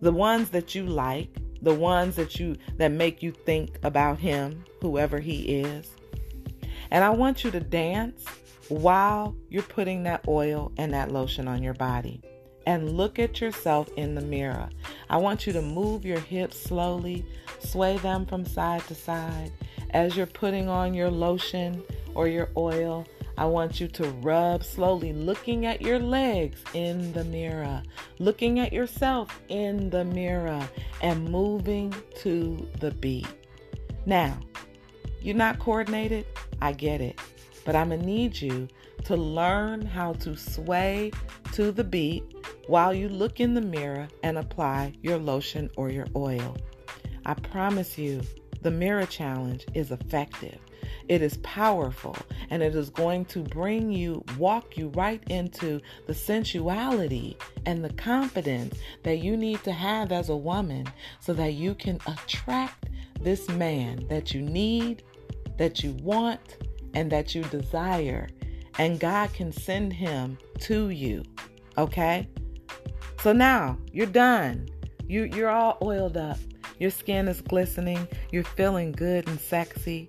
The 0.01 0.11
ones 0.11 0.49
that 0.51 0.75
you 0.75 0.85
like, 0.85 1.29
the 1.61 1.73
ones 1.73 2.15
that 2.15 2.39
you 2.39 2.57
that 2.77 2.91
make 2.91 3.23
you 3.23 3.31
think 3.31 3.79
about 3.83 4.19
him, 4.19 4.63
whoever 4.81 5.19
he 5.19 5.61
is. 5.61 5.89
And 6.91 7.03
I 7.03 7.09
want 7.09 7.43
you 7.43 7.51
to 7.51 7.59
dance 7.59 8.25
while 8.69 9.35
you're 9.49 9.63
putting 9.63 10.03
that 10.03 10.25
oil 10.27 10.71
and 10.77 10.93
that 10.93 11.11
lotion 11.11 11.47
on 11.47 11.63
your 11.63 11.73
body. 11.73 12.21
And 12.67 12.95
look 12.95 13.17
at 13.17 13.41
yourself 13.41 13.89
in 13.97 14.13
the 14.13 14.21
mirror. 14.21 14.69
I 15.09 15.17
want 15.17 15.47
you 15.47 15.53
to 15.53 15.61
move 15.61 16.05
your 16.05 16.19
hips 16.19 16.61
slowly, 16.61 17.25
sway 17.59 17.97
them 17.97 18.27
from 18.27 18.45
side 18.45 18.85
to 18.87 18.95
side 18.95 19.51
as 19.89 20.15
you're 20.15 20.27
putting 20.27 20.69
on 20.69 20.93
your 20.93 21.09
lotion 21.09 21.83
or 22.13 22.27
your 22.27 22.49
oil. 22.55 23.07
I 23.41 23.45
want 23.45 23.81
you 23.81 23.87
to 23.87 24.07
rub 24.21 24.63
slowly, 24.63 25.13
looking 25.13 25.65
at 25.65 25.81
your 25.81 25.97
legs 25.97 26.63
in 26.75 27.11
the 27.13 27.23
mirror, 27.23 27.81
looking 28.19 28.59
at 28.59 28.71
yourself 28.71 29.41
in 29.49 29.89
the 29.89 30.05
mirror, 30.05 30.69
and 31.01 31.27
moving 31.27 31.91
to 32.17 32.69
the 32.79 32.91
beat. 32.91 33.25
Now, 34.05 34.37
you're 35.23 35.33
not 35.33 35.57
coordinated, 35.57 36.27
I 36.61 36.73
get 36.73 37.01
it, 37.01 37.19
but 37.65 37.75
I'm 37.75 37.89
gonna 37.89 38.05
need 38.05 38.39
you 38.39 38.67
to 39.05 39.15
learn 39.15 39.87
how 39.87 40.13
to 40.13 40.37
sway 40.37 41.11
to 41.53 41.71
the 41.71 41.83
beat 41.83 42.23
while 42.67 42.93
you 42.93 43.09
look 43.09 43.39
in 43.39 43.55
the 43.55 43.61
mirror 43.61 44.07
and 44.21 44.37
apply 44.37 44.93
your 45.01 45.17
lotion 45.17 45.71
or 45.77 45.89
your 45.89 46.05
oil. 46.15 46.57
I 47.25 47.33
promise 47.33 47.97
you, 47.97 48.21
the 48.61 48.69
mirror 48.69 49.07
challenge 49.07 49.65
is 49.73 49.89
effective. 49.89 50.59
It 51.07 51.21
is 51.21 51.37
powerful 51.37 52.15
and 52.49 52.61
it 52.61 52.75
is 52.75 52.89
going 52.89 53.25
to 53.25 53.39
bring 53.43 53.91
you, 53.91 54.23
walk 54.37 54.77
you 54.77 54.89
right 54.89 55.21
into 55.29 55.81
the 56.07 56.13
sensuality 56.13 57.37
and 57.65 57.83
the 57.83 57.93
confidence 57.93 58.77
that 59.03 59.17
you 59.17 59.37
need 59.37 59.63
to 59.63 59.71
have 59.71 60.11
as 60.11 60.29
a 60.29 60.35
woman 60.35 60.87
so 61.19 61.33
that 61.33 61.53
you 61.53 61.75
can 61.75 61.99
attract 62.07 62.89
this 63.19 63.47
man 63.49 64.05
that 64.09 64.33
you 64.33 64.41
need, 64.41 65.03
that 65.57 65.83
you 65.83 65.91
want, 66.01 66.57
and 66.93 67.11
that 67.11 67.35
you 67.35 67.43
desire. 67.45 68.29
And 68.77 68.99
God 68.99 69.31
can 69.33 69.51
send 69.51 69.93
him 69.93 70.37
to 70.61 70.89
you. 70.89 71.23
Okay? 71.77 72.27
So 73.21 73.33
now 73.33 73.77
you're 73.91 74.07
done. 74.07 74.67
You, 75.07 75.23
you're 75.25 75.49
all 75.49 75.77
oiled 75.81 76.17
up. 76.17 76.37
Your 76.79 76.89
skin 76.89 77.27
is 77.27 77.41
glistening. 77.41 78.07
You're 78.31 78.43
feeling 78.43 78.91
good 78.91 79.27
and 79.27 79.39
sexy. 79.39 80.07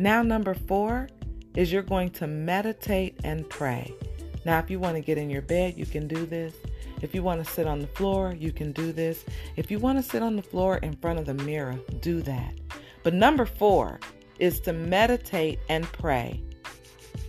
Now, 0.00 0.22
number 0.22 0.54
four 0.54 1.10
is 1.54 1.70
you're 1.70 1.82
going 1.82 2.08
to 2.12 2.26
meditate 2.26 3.20
and 3.22 3.46
pray. 3.50 3.94
Now, 4.46 4.58
if 4.58 4.70
you 4.70 4.80
want 4.80 4.94
to 4.94 5.02
get 5.02 5.18
in 5.18 5.28
your 5.28 5.42
bed, 5.42 5.76
you 5.76 5.84
can 5.84 6.08
do 6.08 6.24
this. 6.24 6.54
If 7.02 7.14
you 7.14 7.22
want 7.22 7.44
to 7.44 7.52
sit 7.52 7.66
on 7.66 7.80
the 7.80 7.86
floor, 7.86 8.34
you 8.34 8.50
can 8.50 8.72
do 8.72 8.92
this. 8.92 9.26
If 9.56 9.70
you 9.70 9.78
want 9.78 9.98
to 9.98 10.02
sit 10.02 10.22
on 10.22 10.36
the 10.36 10.42
floor 10.42 10.78
in 10.78 10.96
front 10.96 11.18
of 11.18 11.26
the 11.26 11.34
mirror, 11.34 11.78
do 12.00 12.22
that. 12.22 12.54
But 13.02 13.12
number 13.12 13.44
four 13.44 14.00
is 14.38 14.58
to 14.60 14.72
meditate 14.72 15.58
and 15.68 15.84
pray. 15.84 16.42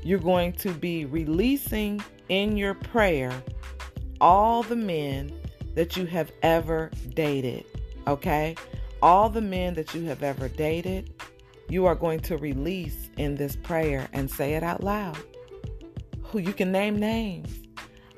You're 0.01 0.19
going 0.19 0.53
to 0.53 0.71
be 0.71 1.03
releasing 1.03 2.01
in 2.29 2.55
your 2.55 2.75
prayer 2.75 3.33
all 4.21 4.63
the 4.63 4.77
men 4.77 5.29
that 5.75 5.97
you 5.97 6.05
have 6.05 6.31
ever 6.41 6.89
dated. 7.15 7.65
Okay? 8.07 8.55
All 9.01 9.27
the 9.27 9.41
men 9.41 9.73
that 9.73 9.93
you 9.93 10.05
have 10.05 10.23
ever 10.23 10.47
dated, 10.47 11.11
you 11.71 11.85
are 11.85 11.95
going 11.95 12.19
to 12.19 12.35
release 12.35 13.09
in 13.15 13.33
this 13.33 13.55
prayer 13.55 14.09
and 14.11 14.29
say 14.29 14.55
it 14.55 14.63
out 14.63 14.83
loud. 14.83 15.17
Who 16.23 16.39
you 16.39 16.51
can 16.51 16.69
name 16.69 16.99
names. 16.99 17.61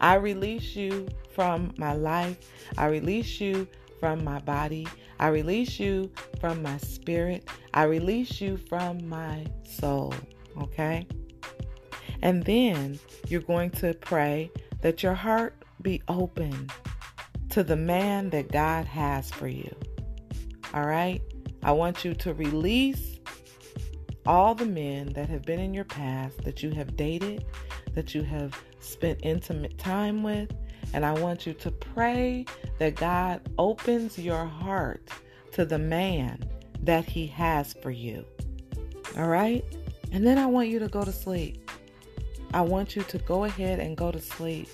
I 0.02 0.16
release 0.16 0.76
you 0.76 1.08
from 1.36 1.72
my 1.78 1.94
life. 1.94 2.40
I 2.80 2.88
release 2.88 3.40
you 3.40 3.68
from 4.00 4.24
my 4.24 4.40
body. 4.40 4.88
I 5.20 5.28
release 5.28 5.80
you 5.80 6.12
from 6.42 6.64
my 6.64 6.78
spirit. 6.78 7.48
I 7.76 7.84
release 7.84 8.42
you 8.42 8.58
from 8.58 9.08
my 9.08 9.46
soul. 9.64 10.16
Okay? 10.60 11.08
And 12.24 12.44
then 12.44 13.00
you're 13.28 13.42
going 13.42 13.70
to 13.70 13.94
pray 13.94 14.50
that 14.82 15.04
your 15.04 15.14
heart 15.14 15.64
be 15.84 16.02
open 16.08 16.72
to 17.52 17.64
the 17.64 17.76
man 17.76 18.32
that 18.32 18.52
God 18.52 18.86
has 18.86 19.30
for 19.30 19.48
you. 19.48 19.76
All 20.74 20.88
right? 20.88 21.22
I 21.62 21.72
want 21.72 22.04
you 22.04 22.16
to 22.16 22.34
release 22.34 23.13
all 24.26 24.56
the 24.56 24.66
men 24.66 25.14
that 25.14 25.30
have 25.30 25.44
been 25.44 25.60
in 25.60 25.74
your 25.74 25.86
past 25.86 26.44
that 26.44 26.64
you 26.64 26.72
have 26.72 26.96
dated, 26.96 27.46
that 27.94 28.16
you 28.16 28.24
have 28.24 28.58
spent 28.80 29.20
intimate 29.24 29.78
time 29.78 30.24
with. 30.24 30.52
And 30.94 31.06
I 31.06 31.14
want 31.14 31.48
you 31.48 31.54
to 31.54 31.72
pray 31.72 32.46
that 32.78 32.96
God 32.96 33.42
opens 33.58 34.18
your 34.20 34.46
heart 34.46 35.10
to 35.54 35.66
the 35.66 35.80
man 35.80 36.44
that 36.82 37.06
He 37.06 37.28
has 37.28 37.74
for 37.74 37.92
you. 37.92 38.26
All 39.18 39.28
right? 39.28 39.64
And 40.12 40.26
then 40.26 40.38
I 40.38 40.46
want 40.46 40.70
you 40.70 40.80
to 40.80 40.88
go 40.88 41.04
to 41.04 41.12
sleep. 41.12 41.63
I 42.54 42.62
want 42.62 42.96
you 42.96 43.02
to 43.04 43.18
go 43.18 43.46
ahead 43.46 43.80
and 43.80 43.98
go 43.98 44.12
to 44.12 44.20
sleep. 44.20 44.70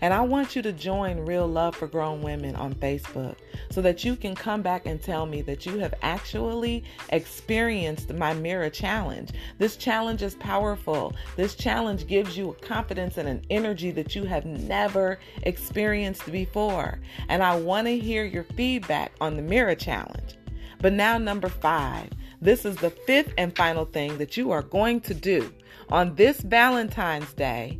And 0.00 0.14
I 0.14 0.20
want 0.20 0.54
you 0.54 0.62
to 0.62 0.72
join 0.72 1.18
Real 1.18 1.46
Love 1.46 1.74
for 1.74 1.86
Grown 1.86 2.22
Women 2.22 2.54
on 2.56 2.74
Facebook 2.74 3.36
so 3.70 3.82
that 3.82 4.04
you 4.04 4.14
can 4.14 4.34
come 4.34 4.62
back 4.62 4.86
and 4.86 5.02
tell 5.02 5.26
me 5.26 5.42
that 5.42 5.66
you 5.66 5.78
have 5.78 5.94
actually 6.02 6.84
experienced 7.10 8.12
my 8.14 8.34
mirror 8.34 8.70
challenge. 8.70 9.30
This 9.58 9.76
challenge 9.76 10.22
is 10.22 10.36
powerful. 10.36 11.12
This 11.36 11.54
challenge 11.54 12.06
gives 12.06 12.36
you 12.36 12.50
a 12.50 12.54
confidence 12.54 13.18
and 13.18 13.28
an 13.28 13.42
energy 13.50 13.90
that 13.92 14.14
you 14.14 14.24
have 14.24 14.44
never 14.44 15.18
experienced 15.42 16.30
before. 16.30 17.00
And 17.28 17.42
I 17.42 17.56
want 17.56 17.86
to 17.88 17.98
hear 17.98 18.24
your 18.24 18.44
feedback 18.44 19.12
on 19.20 19.36
the 19.36 19.42
mirror 19.42 19.74
challenge. 19.74 20.36
But 20.80 20.92
now, 20.92 21.18
number 21.18 21.48
five. 21.48 22.10
This 22.40 22.66
is 22.66 22.76
the 22.76 22.90
fifth 22.90 23.32
and 23.38 23.56
final 23.56 23.86
thing 23.86 24.18
that 24.18 24.36
you 24.36 24.50
are 24.50 24.60
going 24.60 25.00
to 25.02 25.14
do 25.14 25.50
on 25.94 26.12
this 26.16 26.40
Valentine's 26.40 27.32
Day 27.34 27.78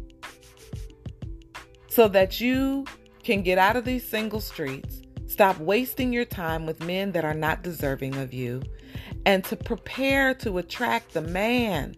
so 1.88 2.06
that 2.06 2.40
you 2.40 2.85
can 3.25 3.42
get 3.42 3.59
out 3.59 3.75
of 3.75 3.85
these 3.85 4.06
single 4.06 4.40
streets, 4.40 5.02
stop 5.26 5.59
wasting 5.59 6.12
your 6.12 6.25
time 6.25 6.64
with 6.64 6.78
men 6.85 7.11
that 7.11 7.25
are 7.25 7.35
not 7.35 7.64
deserving 7.64 8.14
of 8.14 8.33
you, 8.33 8.62
and 9.26 9.42
to 9.42 9.56
prepare 9.56 10.33
to 10.33 10.59
attract 10.59 11.12
the 11.12 11.23
man 11.23 11.97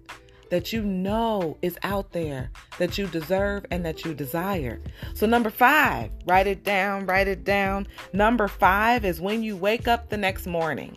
that 0.48 0.72
you 0.72 0.80
know 0.80 1.58
is 1.60 1.76
out 1.82 2.12
there, 2.12 2.50
that 2.78 2.96
you 2.96 3.06
deserve 3.08 3.66
and 3.70 3.84
that 3.84 4.06
you 4.06 4.14
desire. 4.14 4.80
So, 5.12 5.26
number 5.26 5.50
five, 5.50 6.10
write 6.24 6.46
it 6.46 6.64
down, 6.64 7.04
write 7.04 7.28
it 7.28 7.44
down. 7.44 7.88
Number 8.14 8.48
five 8.48 9.04
is 9.04 9.20
when 9.20 9.42
you 9.42 9.54
wake 9.54 9.86
up 9.86 10.08
the 10.08 10.16
next 10.16 10.46
morning, 10.46 10.96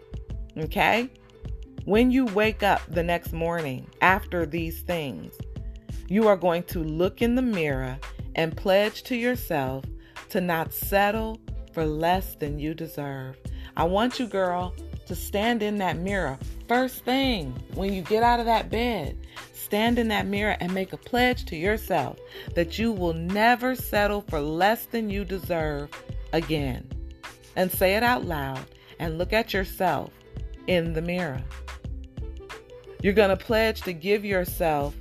okay? 0.57 1.09
When 1.85 2.11
you 2.11 2.25
wake 2.25 2.61
up 2.61 2.81
the 2.89 3.03
next 3.03 3.33
morning 3.33 3.87
after 4.01 4.45
these 4.45 4.81
things, 4.81 5.33
you 6.07 6.27
are 6.27 6.35
going 6.35 6.63
to 6.63 6.83
look 6.83 7.21
in 7.21 7.35
the 7.35 7.41
mirror 7.41 7.97
and 8.35 8.55
pledge 8.55 9.03
to 9.03 9.15
yourself 9.15 9.85
to 10.29 10.41
not 10.41 10.73
settle 10.73 11.39
for 11.73 11.85
less 11.85 12.35
than 12.35 12.59
you 12.59 12.73
deserve. 12.73 13.37
I 13.77 13.85
want 13.85 14.19
you, 14.19 14.27
girl, 14.27 14.75
to 15.05 15.15
stand 15.15 15.63
in 15.63 15.77
that 15.77 15.97
mirror. 15.97 16.37
First 16.67 17.05
thing 17.05 17.53
when 17.73 17.93
you 17.93 18.01
get 18.01 18.23
out 18.23 18.39
of 18.39 18.45
that 18.45 18.69
bed, 18.69 19.17
stand 19.53 19.97
in 19.97 20.09
that 20.09 20.27
mirror 20.27 20.57
and 20.59 20.73
make 20.73 20.93
a 20.93 20.97
pledge 20.97 21.45
to 21.45 21.55
yourself 21.55 22.19
that 22.55 22.77
you 22.77 22.91
will 22.91 23.13
never 23.13 23.73
settle 23.75 24.21
for 24.21 24.39
less 24.39 24.85
than 24.85 25.09
you 25.09 25.23
deserve 25.25 25.89
again. 26.33 26.87
And 27.55 27.71
say 27.71 27.95
it 27.95 28.03
out 28.03 28.25
loud 28.25 28.65
and 28.99 29.17
look 29.17 29.33
at 29.33 29.53
yourself 29.53 30.11
in 30.67 30.93
the 30.93 31.01
mirror. 31.01 31.41
You're 33.01 33.13
going 33.13 33.29
to 33.29 33.37
pledge 33.37 33.81
to 33.81 33.93
give 33.93 34.25
yourself 34.25 34.95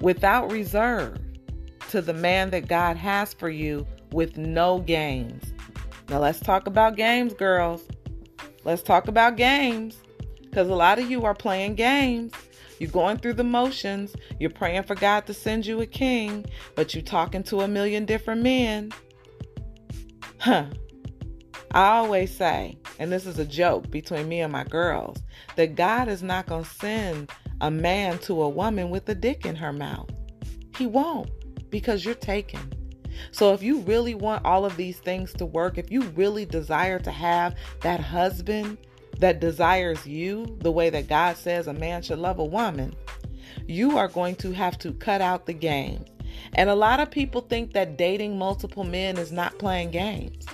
without 0.00 0.50
reserve 0.50 1.18
to 1.90 2.00
the 2.00 2.14
man 2.14 2.50
that 2.50 2.66
God 2.66 2.96
has 2.96 3.34
for 3.34 3.50
you 3.50 3.86
with 4.12 4.36
no 4.36 4.80
games. 4.80 5.52
Now, 6.08 6.18
let's 6.18 6.40
talk 6.40 6.66
about 6.66 6.96
games, 6.96 7.34
girls. 7.34 7.82
Let's 8.64 8.82
talk 8.82 9.08
about 9.08 9.36
games 9.36 9.96
because 10.42 10.68
a 10.68 10.74
lot 10.74 10.98
of 10.98 11.10
you 11.10 11.24
are 11.24 11.34
playing 11.34 11.74
games. 11.74 12.32
You're 12.78 12.90
going 12.90 13.18
through 13.18 13.34
the 13.34 13.44
motions. 13.44 14.14
You're 14.40 14.50
praying 14.50 14.84
for 14.84 14.94
God 14.94 15.26
to 15.26 15.34
send 15.34 15.66
you 15.66 15.80
a 15.80 15.86
king, 15.86 16.46
but 16.74 16.94
you're 16.94 17.02
talking 17.02 17.42
to 17.44 17.60
a 17.60 17.68
million 17.68 18.04
different 18.04 18.42
men. 18.42 18.92
Huh. 20.38 20.66
I 21.74 21.96
always 21.96 22.32
say, 22.32 22.78
and 23.00 23.10
this 23.10 23.26
is 23.26 23.40
a 23.40 23.44
joke 23.44 23.90
between 23.90 24.28
me 24.28 24.42
and 24.42 24.52
my 24.52 24.62
girls, 24.62 25.20
that 25.56 25.74
God 25.74 26.06
is 26.06 26.22
not 26.22 26.46
going 26.46 26.62
to 26.62 26.70
send 26.70 27.32
a 27.60 27.68
man 27.68 28.18
to 28.18 28.42
a 28.42 28.48
woman 28.48 28.90
with 28.90 29.08
a 29.08 29.14
dick 29.16 29.44
in 29.44 29.56
her 29.56 29.72
mouth. 29.72 30.08
He 30.78 30.86
won't 30.86 31.30
because 31.70 32.04
you're 32.04 32.14
taken. 32.14 32.60
So 33.32 33.52
if 33.54 33.60
you 33.60 33.80
really 33.80 34.14
want 34.14 34.44
all 34.44 34.64
of 34.64 34.76
these 34.76 34.98
things 34.98 35.32
to 35.32 35.46
work, 35.46 35.76
if 35.76 35.90
you 35.90 36.02
really 36.10 36.44
desire 36.44 37.00
to 37.00 37.10
have 37.10 37.56
that 37.80 37.98
husband 37.98 38.78
that 39.18 39.40
desires 39.40 40.06
you 40.06 40.56
the 40.60 40.70
way 40.70 40.90
that 40.90 41.08
God 41.08 41.36
says 41.36 41.66
a 41.66 41.72
man 41.72 42.02
should 42.02 42.20
love 42.20 42.38
a 42.38 42.44
woman, 42.44 42.94
you 43.66 43.98
are 43.98 44.08
going 44.08 44.36
to 44.36 44.52
have 44.52 44.78
to 44.78 44.92
cut 44.92 45.20
out 45.20 45.46
the 45.46 45.52
game. 45.52 46.04
And 46.52 46.70
a 46.70 46.74
lot 46.76 47.00
of 47.00 47.10
people 47.10 47.40
think 47.40 47.72
that 47.72 47.96
dating 47.96 48.38
multiple 48.38 48.84
men 48.84 49.18
is 49.18 49.32
not 49.32 49.58
playing 49.58 49.90
games. 49.90 50.46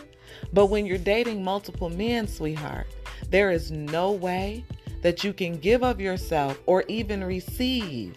But 0.53 0.67
when 0.67 0.87
you're 0.87 0.99
dating 0.99 1.45
multiple 1.45 1.91
men, 1.91 2.27
sweetheart, 2.27 2.87
there 3.29 3.51
is 3.51 3.71
no 3.71 4.13
way 4.13 4.65
that 5.03 5.25
you 5.25 5.33
can 5.33 5.57
give 5.59 5.83
of 5.83 6.01
yourself 6.01 6.59
or 6.67 6.85
even 6.89 7.25
receive 7.25 8.17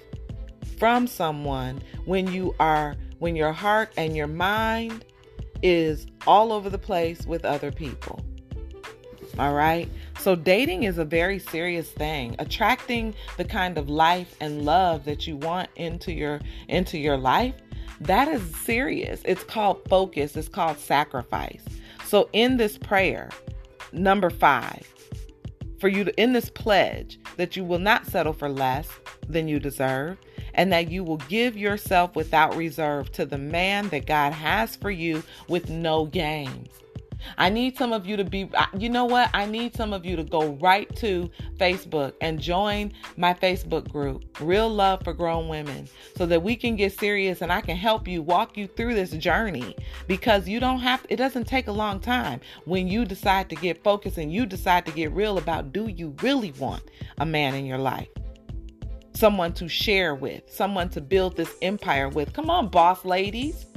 from 0.78 1.08
someone 1.08 1.82
when 2.06 2.32
you 2.32 2.56
are 2.60 2.96
when 3.20 3.36
your 3.36 3.54
heart 3.54 3.90
and 3.96 4.18
your 4.18 4.28
mind 4.28 5.06
is 5.62 6.08
all 6.28 6.52
over 6.52 6.70
the 6.70 6.78
place 6.78 7.26
with 7.26 7.46
other 7.46 7.72
people. 7.72 8.24
All 9.40 9.54
right? 9.54 9.90
So 10.20 10.36
dating 10.36 10.84
is 10.84 10.98
a 10.98 11.06
very 11.06 11.40
serious 11.40 11.90
thing. 11.90 12.36
Attracting 12.38 13.16
the 13.38 13.46
kind 13.46 13.78
of 13.78 13.90
life 13.90 14.36
and 14.42 14.64
love 14.64 15.06
that 15.06 15.26
you 15.26 15.38
want 15.38 15.70
into 15.76 16.12
your 16.12 16.40
into 16.68 16.98
your 16.98 17.18
life, 17.18 17.56
that 18.02 18.28
is 18.28 18.42
serious. 18.58 19.22
It's 19.26 19.44
called 19.44 19.82
focus, 19.90 20.36
it's 20.36 20.50
called 20.50 20.78
sacrifice. 20.78 21.64
So 22.14 22.30
in 22.32 22.58
this 22.58 22.78
prayer, 22.78 23.32
number 23.92 24.30
5, 24.30 24.88
for 25.80 25.88
you 25.88 26.04
to 26.04 26.22
in 26.22 26.32
this 26.32 26.48
pledge 26.48 27.20
that 27.38 27.56
you 27.56 27.64
will 27.64 27.80
not 27.80 28.06
settle 28.06 28.34
for 28.34 28.50
less 28.50 28.88
than 29.28 29.48
you 29.48 29.60
deserve 29.60 30.20
and 30.54 30.72
that 30.72 30.92
you 30.92 31.04
will 31.04 31.18
give 31.18 31.58
yourself 31.58 32.16
without 32.16 32.56
reserve 32.56 33.12
to 33.14 33.26
the 33.26 33.40
man 33.40 33.90
that 33.90 34.06
God 34.06 34.32
has 34.32 34.76
for 34.76 34.92
you 34.92 35.24
with 35.48 35.72
no 35.72 36.06
games. 36.06 36.70
I 37.38 37.50
need 37.50 37.78
some 37.78 37.94
of 37.94 38.06
you 38.06 38.18
to 38.18 38.24
be, 38.24 38.50
you 38.78 38.90
know 38.90 39.06
what? 39.06 39.30
I 39.34 39.46
need 39.46 39.76
some 39.76 39.94
of 39.94 40.06
you 40.06 40.16
to 40.16 40.24
go 40.24 40.54
right 40.54 40.94
to 40.98 41.30
Facebook 41.58 42.14
and 42.22 42.40
join 42.40 42.94
my 43.18 43.34
Facebook 43.34 43.92
group, 43.92 44.40
Real 44.40 44.70
Love 44.70 45.04
for 45.04 45.14
Grown 45.14 45.48
Women, 45.48 45.88
so 46.16 46.26
that 46.26 46.44
we 46.44 46.56
can 46.56 46.76
get 46.76 46.98
serious 46.98 47.42
and 47.42 47.52
I 47.52 47.62
can 47.62 47.76
help 47.76 48.08
you 48.08 48.22
walk 48.22 48.58
you 48.58 48.68
through 48.68 48.96
this 48.96 49.12
journey 49.12 49.76
because 50.08 50.48
you 50.48 50.60
don't 50.60 50.80
have, 50.80 51.06
it 51.10 51.18
doesn't 51.18 51.48
take 51.48 51.68
a 51.68 51.72
long 51.72 52.00
time 52.00 52.40
when 52.66 52.88
you 52.88 53.06
decide 53.06 53.50
to 53.50 53.56
get 53.56 53.84
focused 53.84 54.18
and 54.18 54.32
you 54.32 54.46
decide 54.46 54.86
to 54.86 54.92
get 54.92 55.12
real 55.12 55.38
about 55.38 55.74
do 55.74 55.88
you 55.88 56.16
really 56.22 56.52
want 56.54 56.84
a 57.18 57.26
man 57.26 57.56
in 57.56 57.66
your 57.66 57.78
life? 57.78 58.08
Someone 59.14 59.54
to 59.54 59.68
share 59.68 60.16
with, 60.16 60.44
someone 60.50 60.90
to 60.90 61.02
build 61.02 61.38
this 61.38 61.56
empire 61.62 62.10
with. 62.10 62.34
Come 62.34 62.50
on, 62.50 62.70
boss 62.70 63.06
ladies. 63.06 63.68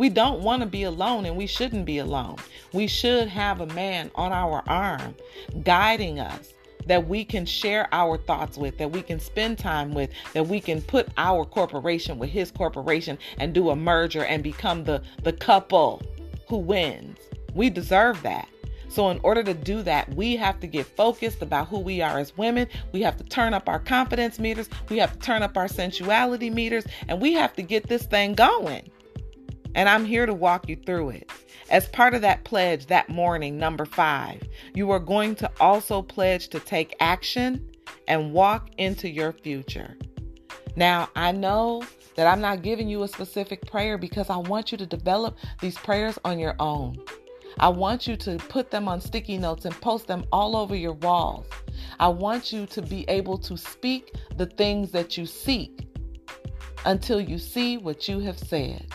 We 0.00 0.08
don't 0.08 0.40
want 0.40 0.62
to 0.62 0.66
be 0.66 0.84
alone 0.84 1.26
and 1.26 1.36
we 1.36 1.46
shouldn't 1.46 1.84
be 1.84 1.98
alone. 1.98 2.36
We 2.72 2.86
should 2.86 3.28
have 3.28 3.60
a 3.60 3.66
man 3.66 4.10
on 4.14 4.32
our 4.32 4.64
arm 4.66 5.14
guiding 5.62 6.18
us 6.18 6.54
that 6.86 7.06
we 7.06 7.22
can 7.22 7.44
share 7.44 7.86
our 7.92 8.16
thoughts 8.16 8.56
with, 8.56 8.78
that 8.78 8.90
we 8.90 9.02
can 9.02 9.20
spend 9.20 9.58
time 9.58 9.92
with, 9.92 10.08
that 10.32 10.46
we 10.46 10.58
can 10.58 10.80
put 10.80 11.08
our 11.18 11.44
corporation 11.44 12.18
with 12.18 12.30
his 12.30 12.50
corporation 12.50 13.18
and 13.36 13.52
do 13.52 13.68
a 13.68 13.76
merger 13.76 14.24
and 14.24 14.42
become 14.42 14.84
the, 14.84 15.02
the 15.22 15.34
couple 15.34 16.00
who 16.48 16.56
wins. 16.56 17.18
We 17.54 17.68
deserve 17.68 18.22
that. 18.22 18.48
So, 18.88 19.10
in 19.10 19.20
order 19.22 19.42
to 19.42 19.52
do 19.52 19.82
that, 19.82 20.12
we 20.14 20.34
have 20.36 20.60
to 20.60 20.66
get 20.66 20.86
focused 20.86 21.42
about 21.42 21.68
who 21.68 21.78
we 21.78 22.00
are 22.00 22.18
as 22.18 22.34
women. 22.38 22.68
We 22.92 23.02
have 23.02 23.18
to 23.18 23.24
turn 23.24 23.52
up 23.52 23.68
our 23.68 23.78
confidence 23.78 24.38
meters. 24.38 24.70
We 24.88 24.96
have 24.96 25.12
to 25.12 25.18
turn 25.18 25.42
up 25.42 25.58
our 25.58 25.68
sensuality 25.68 26.48
meters. 26.48 26.86
And 27.06 27.20
we 27.20 27.34
have 27.34 27.54
to 27.56 27.62
get 27.62 27.86
this 27.86 28.04
thing 28.04 28.32
going. 28.32 28.90
And 29.74 29.88
I'm 29.88 30.04
here 30.04 30.26
to 30.26 30.34
walk 30.34 30.68
you 30.68 30.76
through 30.76 31.10
it. 31.10 31.30
As 31.70 31.88
part 31.88 32.14
of 32.14 32.22
that 32.22 32.44
pledge 32.44 32.86
that 32.86 33.08
morning, 33.08 33.56
number 33.56 33.84
five, 33.84 34.42
you 34.74 34.90
are 34.90 34.98
going 34.98 35.36
to 35.36 35.50
also 35.60 36.02
pledge 36.02 36.48
to 36.48 36.60
take 36.60 36.96
action 37.00 37.68
and 38.08 38.32
walk 38.32 38.70
into 38.78 39.08
your 39.08 39.32
future. 39.32 39.96
Now, 40.76 41.08
I 41.14 41.32
know 41.32 41.82
that 42.16 42.26
I'm 42.26 42.40
not 42.40 42.62
giving 42.62 42.88
you 42.88 43.02
a 43.02 43.08
specific 43.08 43.66
prayer 43.70 43.98
because 43.98 44.30
I 44.30 44.36
want 44.36 44.72
you 44.72 44.78
to 44.78 44.86
develop 44.86 45.36
these 45.60 45.76
prayers 45.76 46.18
on 46.24 46.38
your 46.38 46.56
own. 46.58 46.96
I 47.58 47.68
want 47.68 48.06
you 48.06 48.16
to 48.16 48.36
put 48.36 48.70
them 48.70 48.88
on 48.88 49.00
sticky 49.00 49.38
notes 49.38 49.64
and 49.64 49.80
post 49.80 50.06
them 50.06 50.24
all 50.32 50.56
over 50.56 50.74
your 50.74 50.94
walls. 50.94 51.46
I 51.98 52.08
want 52.08 52.52
you 52.52 52.66
to 52.66 52.82
be 52.82 53.04
able 53.08 53.38
to 53.38 53.56
speak 53.56 54.14
the 54.36 54.46
things 54.46 54.90
that 54.92 55.16
you 55.16 55.26
seek 55.26 55.86
until 56.84 57.20
you 57.20 57.38
see 57.38 57.76
what 57.76 58.08
you 58.08 58.20
have 58.20 58.38
said. 58.38 58.86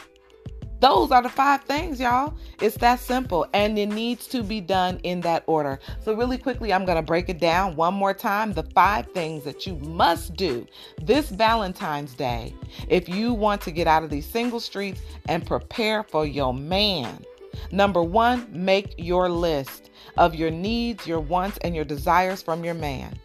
Those 0.80 1.12
are 1.12 1.22
the 1.22 1.30
five 1.30 1.64
things, 1.64 2.00
y'all. 2.00 2.34
It's 2.62 2.78
that 2.78 3.00
simple 3.00 3.48
and 3.54 3.78
it 3.80 3.88
needs 3.88 4.28
to 4.28 4.44
be 4.44 4.60
done 4.62 5.00
in 5.04 5.22
that 5.22 5.44
order. 5.48 5.80
So, 6.02 6.14
really 6.14 6.38
quickly, 6.38 6.74
I'm 6.74 6.86
going 6.86 6.98
to 6.98 7.02
break 7.02 7.30
it 7.30 7.40
down 7.40 7.76
one 7.76 7.94
more 7.94 8.14
time. 8.14 8.54
The 8.54 8.64
five 8.76 9.08
things 9.14 9.44
that 9.46 9.66
you 9.66 9.76
must 9.78 10.36
do 10.36 10.68
this 11.02 11.30
Valentine's 11.30 12.14
Day 12.14 12.54
if 12.90 13.08
you 13.08 13.34
want 13.34 13.62
to 13.62 13.72
get 13.72 13.88
out 13.88 14.04
of 14.04 14.10
these 14.10 14.26
single 14.26 14.60
streets 14.60 15.02
and 15.28 15.46
prepare 15.46 16.04
for 16.04 16.26
your 16.26 16.54
man. 16.54 17.24
Number 17.72 18.04
one, 18.04 18.48
make 18.52 18.96
your 18.98 19.30
list 19.30 19.92
of 20.18 20.36
your 20.36 20.52
needs, 20.52 21.08
your 21.08 21.20
wants, 21.22 21.58
and 21.60 21.76
your 21.76 21.86
desires 21.86 22.42
from 22.42 22.64
your 22.64 22.74
man. 22.74 23.18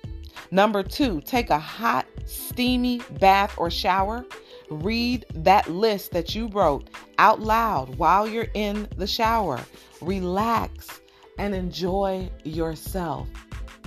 Number 0.52 0.82
two, 0.82 1.20
take 1.20 1.50
a 1.50 1.58
hot, 1.58 2.06
steamy 2.24 3.00
bath 3.18 3.54
or 3.56 3.70
shower 3.70 4.24
Read 4.70 5.26
that 5.34 5.68
list 5.68 6.12
that 6.12 6.34
you 6.34 6.46
wrote 6.48 6.90
out 7.18 7.40
loud 7.40 7.96
while 7.96 8.28
you're 8.28 8.48
in 8.54 8.88
the 8.96 9.06
shower. 9.06 9.60
Relax 10.00 11.00
and 11.38 11.54
enjoy 11.54 12.30
yourself. 12.44 13.28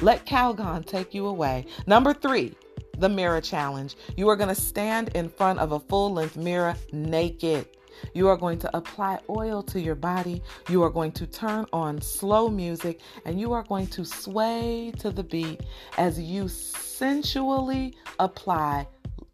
Let 0.01 0.25
Calgon 0.25 0.85
take 0.85 1.13
you 1.13 1.27
away. 1.27 1.65
Number 1.87 2.13
three, 2.13 2.53
the 2.97 3.09
mirror 3.09 3.41
challenge. 3.41 3.95
You 4.17 4.29
are 4.29 4.35
going 4.35 4.53
to 4.53 4.61
stand 4.61 5.09
in 5.15 5.29
front 5.29 5.59
of 5.59 5.71
a 5.71 5.79
full 5.79 6.13
length 6.13 6.35
mirror 6.37 6.75
naked. 6.91 7.67
You 8.13 8.27
are 8.27 8.37
going 8.37 8.59
to 8.59 8.77
apply 8.77 9.19
oil 9.29 9.63
to 9.63 9.79
your 9.79 9.95
body. 9.95 10.41
You 10.69 10.83
are 10.83 10.89
going 10.89 11.11
to 11.13 11.27
turn 11.27 11.65
on 11.71 12.01
slow 12.01 12.49
music 12.49 12.99
and 13.25 13.39
you 13.39 13.53
are 13.53 13.63
going 13.63 13.87
to 13.87 14.03
sway 14.03 14.91
to 14.99 15.11
the 15.11 15.23
beat 15.23 15.61
as 15.97 16.19
you 16.19 16.47
sensually 16.47 17.95
apply 18.19 18.87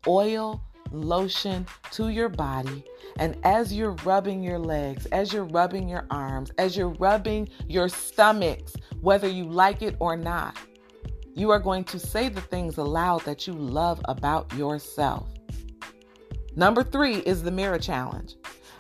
oil 0.07 0.61
lotion 0.91 1.65
to 1.91 2.09
your 2.09 2.29
body. 2.29 2.83
And 3.17 3.37
as 3.43 3.73
you're 3.73 3.95
rubbing 4.05 4.43
your 4.43 4.59
legs, 4.59 5.05
as 5.07 5.33
you're 5.33 5.45
rubbing 5.45 5.89
your 5.89 6.05
arms, 6.09 6.51
as 6.57 6.77
you're 6.77 6.89
rubbing 6.89 7.49
your 7.67 7.89
stomachs, 7.89 8.73
whether 9.01 9.27
you 9.27 9.45
like 9.45 9.81
it 9.81 9.95
or 9.99 10.15
not, 10.15 10.57
you 11.35 11.49
are 11.51 11.59
going 11.59 11.83
to 11.85 11.99
say 11.99 12.29
the 12.29 12.41
things 12.41 12.77
aloud 12.77 13.23
that 13.25 13.47
you 13.47 13.53
love 13.53 14.01
about 14.05 14.51
yourself. 14.53 15.29
Number 16.55 16.83
three 16.83 17.17
is 17.17 17.43
the 17.43 17.51
mirror 17.51 17.79
challenge. 17.79 18.35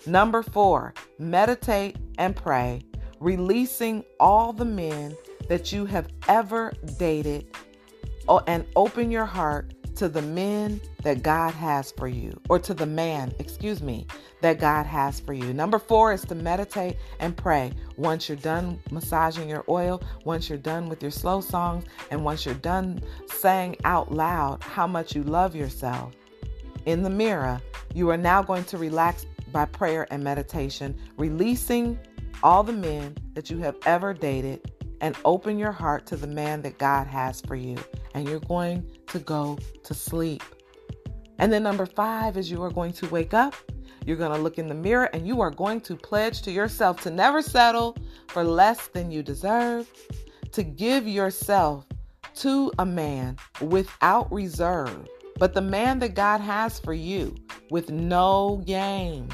Number 0.05 0.43
four, 0.43 0.93
meditate 1.17 1.97
and 2.17 2.35
pray, 2.35 2.81
releasing 3.19 4.03
all 4.19 4.53
the 4.53 4.65
men 4.65 5.15
that 5.47 5.71
you 5.71 5.85
have 5.85 6.07
ever 6.27 6.73
dated 6.97 7.47
oh, 8.27 8.41
and 8.47 8.65
open 8.75 9.11
your 9.11 9.25
heart 9.25 9.73
to 9.99 10.07
the 10.07 10.21
men 10.21 10.79
that 11.03 11.23
God 11.23 11.53
has 11.53 11.91
for 11.91 12.07
you, 12.07 12.39
or 12.47 12.57
to 12.59 12.73
the 12.73 12.85
man, 12.85 13.33
excuse 13.37 13.81
me, 13.81 14.07
that 14.39 14.57
God 14.57 14.85
has 14.85 15.19
for 15.19 15.33
you. 15.33 15.53
Number 15.53 15.77
four 15.77 16.13
is 16.13 16.21
to 16.21 16.35
meditate 16.35 16.95
and 17.19 17.35
pray. 17.35 17.73
Once 17.97 18.29
you're 18.29 18.37
done 18.37 18.79
massaging 18.91 19.49
your 19.49 19.65
oil, 19.67 20.01
once 20.23 20.47
you're 20.47 20.57
done 20.57 20.87
with 20.87 21.01
your 21.01 21.11
slow 21.11 21.41
songs, 21.41 21.83
and 22.11 22.23
once 22.23 22.45
you're 22.45 22.55
done 22.55 23.01
saying 23.27 23.75
out 23.83 24.09
loud 24.13 24.63
how 24.63 24.87
much 24.87 25.13
you 25.13 25.23
love 25.23 25.53
yourself 25.53 26.13
in 26.85 27.03
the 27.03 27.09
mirror, 27.09 27.61
you 27.93 28.09
are 28.09 28.15
now 28.15 28.41
going 28.41 28.63
to 28.63 28.77
relax 28.77 29.25
by 29.51 29.65
prayer 29.65 30.07
and 30.11 30.23
meditation, 30.23 30.97
releasing 31.17 31.99
all 32.41 32.63
the 32.63 32.71
men 32.71 33.17
that 33.33 33.49
you 33.49 33.57
have 33.57 33.75
ever 33.85 34.13
dated 34.13 34.71
and 35.01 35.17
open 35.25 35.59
your 35.59 35.73
heart 35.73 36.05
to 36.05 36.15
the 36.15 36.27
man 36.27 36.61
that 36.61 36.77
God 36.77 37.05
has 37.05 37.41
for 37.41 37.55
you. 37.55 37.75
And 38.13 38.27
you're 38.27 38.39
going 38.39 38.85
to 39.07 39.19
go 39.19 39.57
to 39.83 39.93
sleep. 39.93 40.43
And 41.37 41.51
then 41.53 41.63
number 41.63 41.85
five 41.85 42.37
is 42.37 42.51
you 42.51 42.61
are 42.63 42.71
going 42.71 42.93
to 42.93 43.07
wake 43.07 43.33
up. 43.33 43.55
You're 44.05 44.17
going 44.17 44.31
to 44.31 44.41
look 44.41 44.57
in 44.57 44.67
the 44.67 44.73
mirror 44.73 45.09
and 45.13 45.27
you 45.27 45.41
are 45.41 45.51
going 45.51 45.81
to 45.81 45.95
pledge 45.95 46.41
to 46.43 46.51
yourself 46.51 47.01
to 47.01 47.11
never 47.11 47.41
settle 47.41 47.95
for 48.27 48.43
less 48.43 48.87
than 48.87 49.11
you 49.11 49.21
deserve, 49.21 49.89
to 50.51 50.63
give 50.63 51.07
yourself 51.07 51.85
to 52.35 52.71
a 52.79 52.85
man 52.85 53.37
without 53.61 54.31
reserve, 54.31 55.07
but 55.37 55.53
the 55.53 55.61
man 55.61 55.99
that 55.99 56.15
God 56.15 56.39
has 56.39 56.79
for 56.79 56.93
you 56.93 57.35
with 57.69 57.89
no 57.89 58.63
games. 58.65 59.33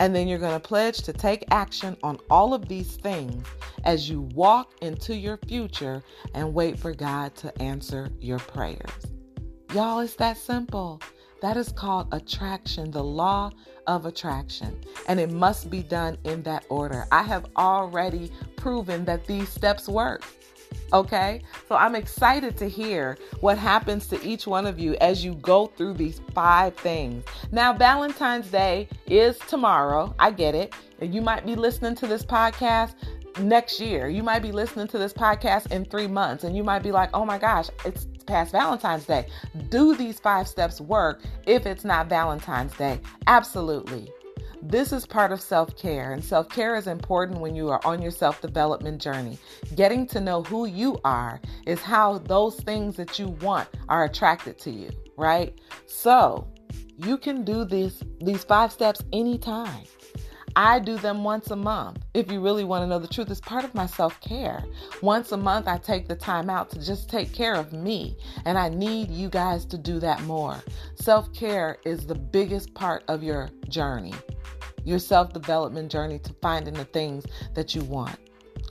And 0.00 0.14
then 0.14 0.28
you're 0.28 0.38
going 0.38 0.60
to 0.60 0.68
pledge 0.68 0.98
to 1.02 1.12
take 1.12 1.44
action 1.50 1.96
on 2.02 2.18
all 2.30 2.52
of 2.52 2.68
these 2.68 2.96
things 2.96 3.46
as 3.84 4.08
you 4.08 4.22
walk 4.34 4.72
into 4.82 5.14
your 5.14 5.36
future 5.48 6.02
and 6.34 6.52
wait 6.52 6.78
for 6.78 6.92
God 6.92 7.34
to 7.36 7.62
answer 7.62 8.10
your 8.20 8.38
prayers. 8.38 9.06
Y'all, 9.72 10.00
it's 10.00 10.16
that 10.16 10.36
simple. 10.36 11.00
That 11.42 11.56
is 11.56 11.70
called 11.72 12.08
attraction, 12.12 12.90
the 12.90 13.04
law 13.04 13.50
of 13.86 14.06
attraction. 14.06 14.80
And 15.08 15.20
it 15.20 15.30
must 15.30 15.68
be 15.68 15.82
done 15.82 16.16
in 16.24 16.42
that 16.44 16.64
order. 16.68 17.06
I 17.12 17.22
have 17.22 17.46
already 17.56 18.32
proven 18.56 19.04
that 19.04 19.26
these 19.26 19.48
steps 19.48 19.88
work. 19.88 20.24
Okay, 20.92 21.42
so 21.68 21.74
I'm 21.74 21.94
excited 21.94 22.56
to 22.58 22.68
hear 22.68 23.18
what 23.40 23.58
happens 23.58 24.06
to 24.08 24.22
each 24.24 24.46
one 24.46 24.66
of 24.66 24.78
you 24.78 24.94
as 25.00 25.24
you 25.24 25.34
go 25.34 25.66
through 25.66 25.94
these 25.94 26.20
five 26.34 26.76
things. 26.76 27.24
Now, 27.50 27.72
Valentine's 27.72 28.50
Day 28.50 28.88
is 29.06 29.38
tomorrow. 29.40 30.14
I 30.18 30.30
get 30.30 30.54
it. 30.54 30.72
And 31.00 31.14
you 31.14 31.20
might 31.20 31.44
be 31.44 31.56
listening 31.56 31.96
to 31.96 32.06
this 32.06 32.24
podcast 32.24 32.94
next 33.40 33.80
year. 33.80 34.08
You 34.08 34.22
might 34.22 34.40
be 34.40 34.52
listening 34.52 34.86
to 34.88 34.98
this 34.98 35.12
podcast 35.12 35.72
in 35.72 35.84
three 35.84 36.06
months 36.06 36.44
and 36.44 36.56
you 36.56 36.62
might 36.62 36.82
be 36.82 36.92
like, 36.92 37.10
oh 37.14 37.24
my 37.24 37.38
gosh, 37.38 37.68
it's 37.84 38.06
past 38.26 38.52
Valentine's 38.52 39.06
Day. 39.06 39.26
Do 39.68 39.94
these 39.94 40.18
five 40.20 40.48
steps 40.48 40.80
work 40.80 41.22
if 41.46 41.66
it's 41.66 41.84
not 41.84 42.08
Valentine's 42.08 42.76
Day? 42.76 43.00
Absolutely. 43.26 44.10
This 44.66 44.94
is 44.94 45.04
part 45.04 45.30
of 45.30 45.42
self 45.42 45.76
care, 45.76 46.14
and 46.14 46.24
self 46.24 46.48
care 46.48 46.74
is 46.74 46.86
important 46.86 47.40
when 47.40 47.54
you 47.54 47.68
are 47.68 47.82
on 47.84 48.00
your 48.00 48.10
self 48.10 48.40
development 48.40 48.98
journey. 48.98 49.38
Getting 49.74 50.06
to 50.06 50.22
know 50.22 50.42
who 50.42 50.64
you 50.64 50.98
are 51.04 51.38
is 51.66 51.82
how 51.82 52.16
those 52.18 52.56
things 52.60 52.96
that 52.96 53.18
you 53.18 53.28
want 53.42 53.68
are 53.90 54.04
attracted 54.04 54.58
to 54.60 54.70
you, 54.70 54.90
right? 55.18 55.60
So 55.86 56.48
you 56.96 57.18
can 57.18 57.44
do 57.44 57.66
these 57.66 58.02
these 58.22 58.42
five 58.42 58.72
steps 58.72 59.02
anytime. 59.12 59.84
I 60.56 60.78
do 60.78 60.96
them 60.96 61.24
once 61.24 61.50
a 61.50 61.56
month. 61.56 61.98
If 62.14 62.32
you 62.32 62.40
really 62.40 62.64
want 62.64 62.84
to 62.84 62.86
know 62.86 63.00
the 63.00 63.08
truth, 63.08 63.30
it's 63.30 63.40
part 63.40 63.64
of 63.64 63.74
my 63.74 63.84
self 63.84 64.18
care. 64.22 64.64
Once 65.02 65.32
a 65.32 65.36
month, 65.36 65.68
I 65.68 65.76
take 65.76 66.08
the 66.08 66.16
time 66.16 66.48
out 66.48 66.70
to 66.70 66.82
just 66.82 67.10
take 67.10 67.34
care 67.34 67.54
of 67.54 67.74
me, 67.74 68.16
and 68.46 68.56
I 68.56 68.70
need 68.70 69.10
you 69.10 69.28
guys 69.28 69.66
to 69.66 69.76
do 69.76 69.98
that 70.00 70.22
more. 70.22 70.56
Self 70.94 71.30
care 71.34 71.76
is 71.84 72.06
the 72.06 72.14
biggest 72.14 72.72
part 72.72 73.04
of 73.08 73.22
your 73.22 73.50
journey 73.68 74.14
your 74.84 74.98
self 74.98 75.32
development 75.32 75.90
journey 75.90 76.18
to 76.20 76.32
finding 76.40 76.74
the 76.74 76.84
things 76.84 77.24
that 77.54 77.74
you 77.74 77.82
want. 77.82 78.18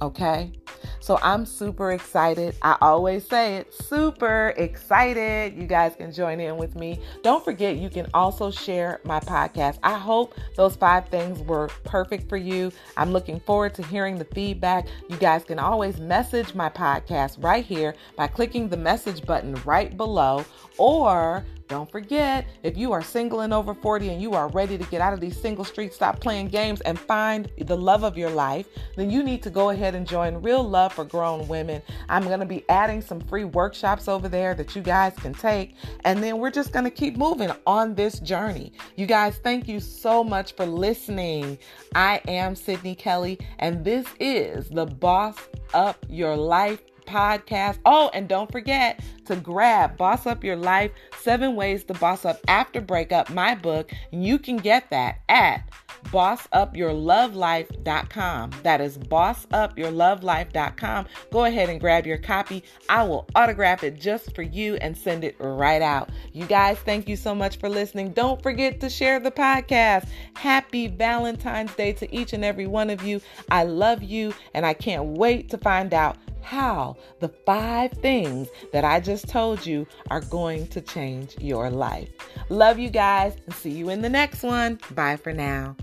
Okay? 0.01 0.51
So 0.99 1.19
I'm 1.21 1.45
super 1.45 1.91
excited. 1.91 2.55
I 2.61 2.77
always 2.81 3.27
say 3.27 3.57
it, 3.57 3.73
super 3.73 4.53
excited. 4.57 5.53
You 5.53 5.67
guys 5.67 5.95
can 5.95 6.11
join 6.11 6.39
in 6.39 6.57
with 6.57 6.75
me. 6.75 6.99
Don't 7.23 7.43
forget, 7.43 7.77
you 7.77 7.89
can 7.89 8.07
also 8.13 8.51
share 8.51 9.01
my 9.03 9.19
podcast. 9.19 9.79
I 9.83 9.97
hope 9.97 10.33
those 10.55 10.75
five 10.75 11.07
things 11.09 11.39
were 11.39 11.69
perfect 11.83 12.29
for 12.29 12.37
you. 12.37 12.71
I'm 12.97 13.11
looking 13.11 13.39
forward 13.41 13.73
to 13.75 13.83
hearing 13.83 14.17
the 14.17 14.25
feedback. 14.25 14.87
You 15.09 15.17
guys 15.17 15.43
can 15.43 15.59
always 15.59 15.99
message 15.99 16.55
my 16.55 16.69
podcast 16.69 17.41
right 17.43 17.65
here 17.65 17.95
by 18.15 18.27
clicking 18.27 18.69
the 18.69 18.77
message 18.77 19.25
button 19.25 19.55
right 19.65 19.95
below 19.95 20.45
or 20.77 21.45
don't 21.67 21.89
forget, 21.89 22.45
if 22.61 22.77
you 22.77 22.91
are 22.91 23.01
single 23.01 23.41
and 23.41 23.53
over 23.53 23.73
40 23.73 24.09
and 24.09 24.21
you 24.21 24.33
are 24.33 24.47
ready 24.49 24.77
to 24.77 24.83
get 24.85 25.01
out 25.01 25.13
of 25.13 25.19
these 25.19 25.39
single 25.39 25.65
streets, 25.65 25.95
stop 25.95 26.19
playing 26.19 26.47
games, 26.47 26.81
and 26.81 26.99
find 26.99 27.49
the 27.57 27.75
love 27.75 28.03
of 28.03 28.17
your 28.17 28.29
life, 28.29 28.67
then 28.95 29.09
you 29.09 29.23
need 29.23 29.41
to 29.43 29.49
go 29.49 29.69
ahead 29.69 29.95
and 29.95 30.07
join 30.07 30.41
Real 30.41 30.63
Love 30.63 30.93
for 30.93 31.05
Grown 31.05 31.47
Women. 31.47 31.81
I'm 32.09 32.23
going 32.23 32.39
to 32.39 32.45
be 32.45 32.63
adding 32.69 33.01
some 33.01 33.21
free 33.21 33.45
workshops 33.45 34.07
over 34.07 34.29
there 34.29 34.53
that 34.55 34.75
you 34.75 34.81
guys 34.81 35.13
can 35.15 35.33
take. 35.33 35.75
And 36.03 36.21
then 36.21 36.39
we're 36.39 36.51
just 36.51 36.71
going 36.71 36.85
to 36.85 36.91
keep 36.91 37.17
moving 37.17 37.51
on 37.65 37.95
this 37.95 38.19
journey. 38.19 38.73
You 38.95 39.05
guys, 39.05 39.37
thank 39.37 39.67
you 39.67 39.79
so 39.79 40.23
much 40.23 40.55
for 40.55 40.65
listening. 40.65 41.57
I 41.95 42.21
am 42.27 42.55
Sydney 42.55 42.95
Kelly, 42.95 43.39
and 43.59 43.83
this 43.83 44.05
is 44.19 44.69
the 44.69 44.85
Boss 44.85 45.37
Up 45.73 46.05
Your 46.09 46.35
Life 46.35 46.81
podcast. 47.05 47.77
Oh, 47.85 48.09
and 48.13 48.27
don't 48.27 48.51
forget 48.51 48.99
to 49.25 49.35
grab 49.35 49.97
Boss 49.97 50.25
Up 50.25 50.43
Your 50.43 50.55
Life 50.55 50.89
Seven 51.19 51.55
Ways 51.55 51.83
to 51.85 51.93
Boss 51.93 52.25
Up 52.25 52.39
After 52.47 52.81
Breakup, 52.81 53.29
my 53.29 53.53
book. 53.55 53.91
You 54.11 54.39
can 54.39 54.57
get 54.57 54.89
that 54.89 55.19
at 55.29 55.69
bossupyourlovelife.com. 56.05 58.51
That 58.63 58.81
is 58.81 58.97
bossupyourlovelife.com. 58.97 61.05
Go 61.31 61.45
ahead 61.45 61.69
and 61.69 61.79
grab 61.79 62.05
your 62.05 62.17
copy. 62.17 62.61
I 62.89 63.03
will 63.03 63.25
autograph 63.35 63.85
it 63.85 63.97
just 63.99 64.35
for 64.35 64.41
you 64.41 64.75
and 64.75 64.97
send 64.97 65.23
it 65.23 65.37
right 65.39 65.81
out. 65.81 66.09
You 66.33 66.45
guys, 66.45 66.77
thank 66.79 67.07
you 67.07 67.15
so 67.15 67.33
much 67.33 67.55
for 67.57 67.69
listening. 67.69 68.11
Don't 68.11 68.43
forget 68.43 68.81
to 68.81 68.89
share 68.89 69.21
the 69.21 69.31
podcast. 69.31 70.09
Happy 70.35 70.87
Valentine's 70.87 71.73
Day 71.75 71.93
to 71.93 72.13
each 72.13 72.33
and 72.33 72.43
every 72.43 72.67
one 72.67 72.89
of 72.89 73.01
you. 73.03 73.21
I 73.49 73.63
love 73.63 74.03
you 74.03 74.33
and 74.53 74.65
I 74.65 74.73
can't 74.73 75.17
wait 75.17 75.49
to 75.51 75.57
find 75.57 75.93
out 75.93 76.17
how 76.43 76.97
the 77.19 77.29
five 77.29 77.91
things 77.93 78.49
that 78.71 78.83
I 78.83 78.99
just 78.99 79.27
told 79.27 79.65
you 79.65 79.87
are 80.11 80.21
going 80.21 80.67
to 80.67 80.81
change 80.81 81.35
your 81.39 81.69
life. 81.69 82.09
Love 82.49 82.77
you 82.77 82.89
guys 82.89 83.35
and 83.45 83.55
see 83.55 83.71
you 83.71 83.89
in 83.89 84.01
the 84.01 84.09
next 84.09 84.43
one. 84.43 84.79
Bye 84.93 85.17
for 85.17 85.33
now. 85.33 85.75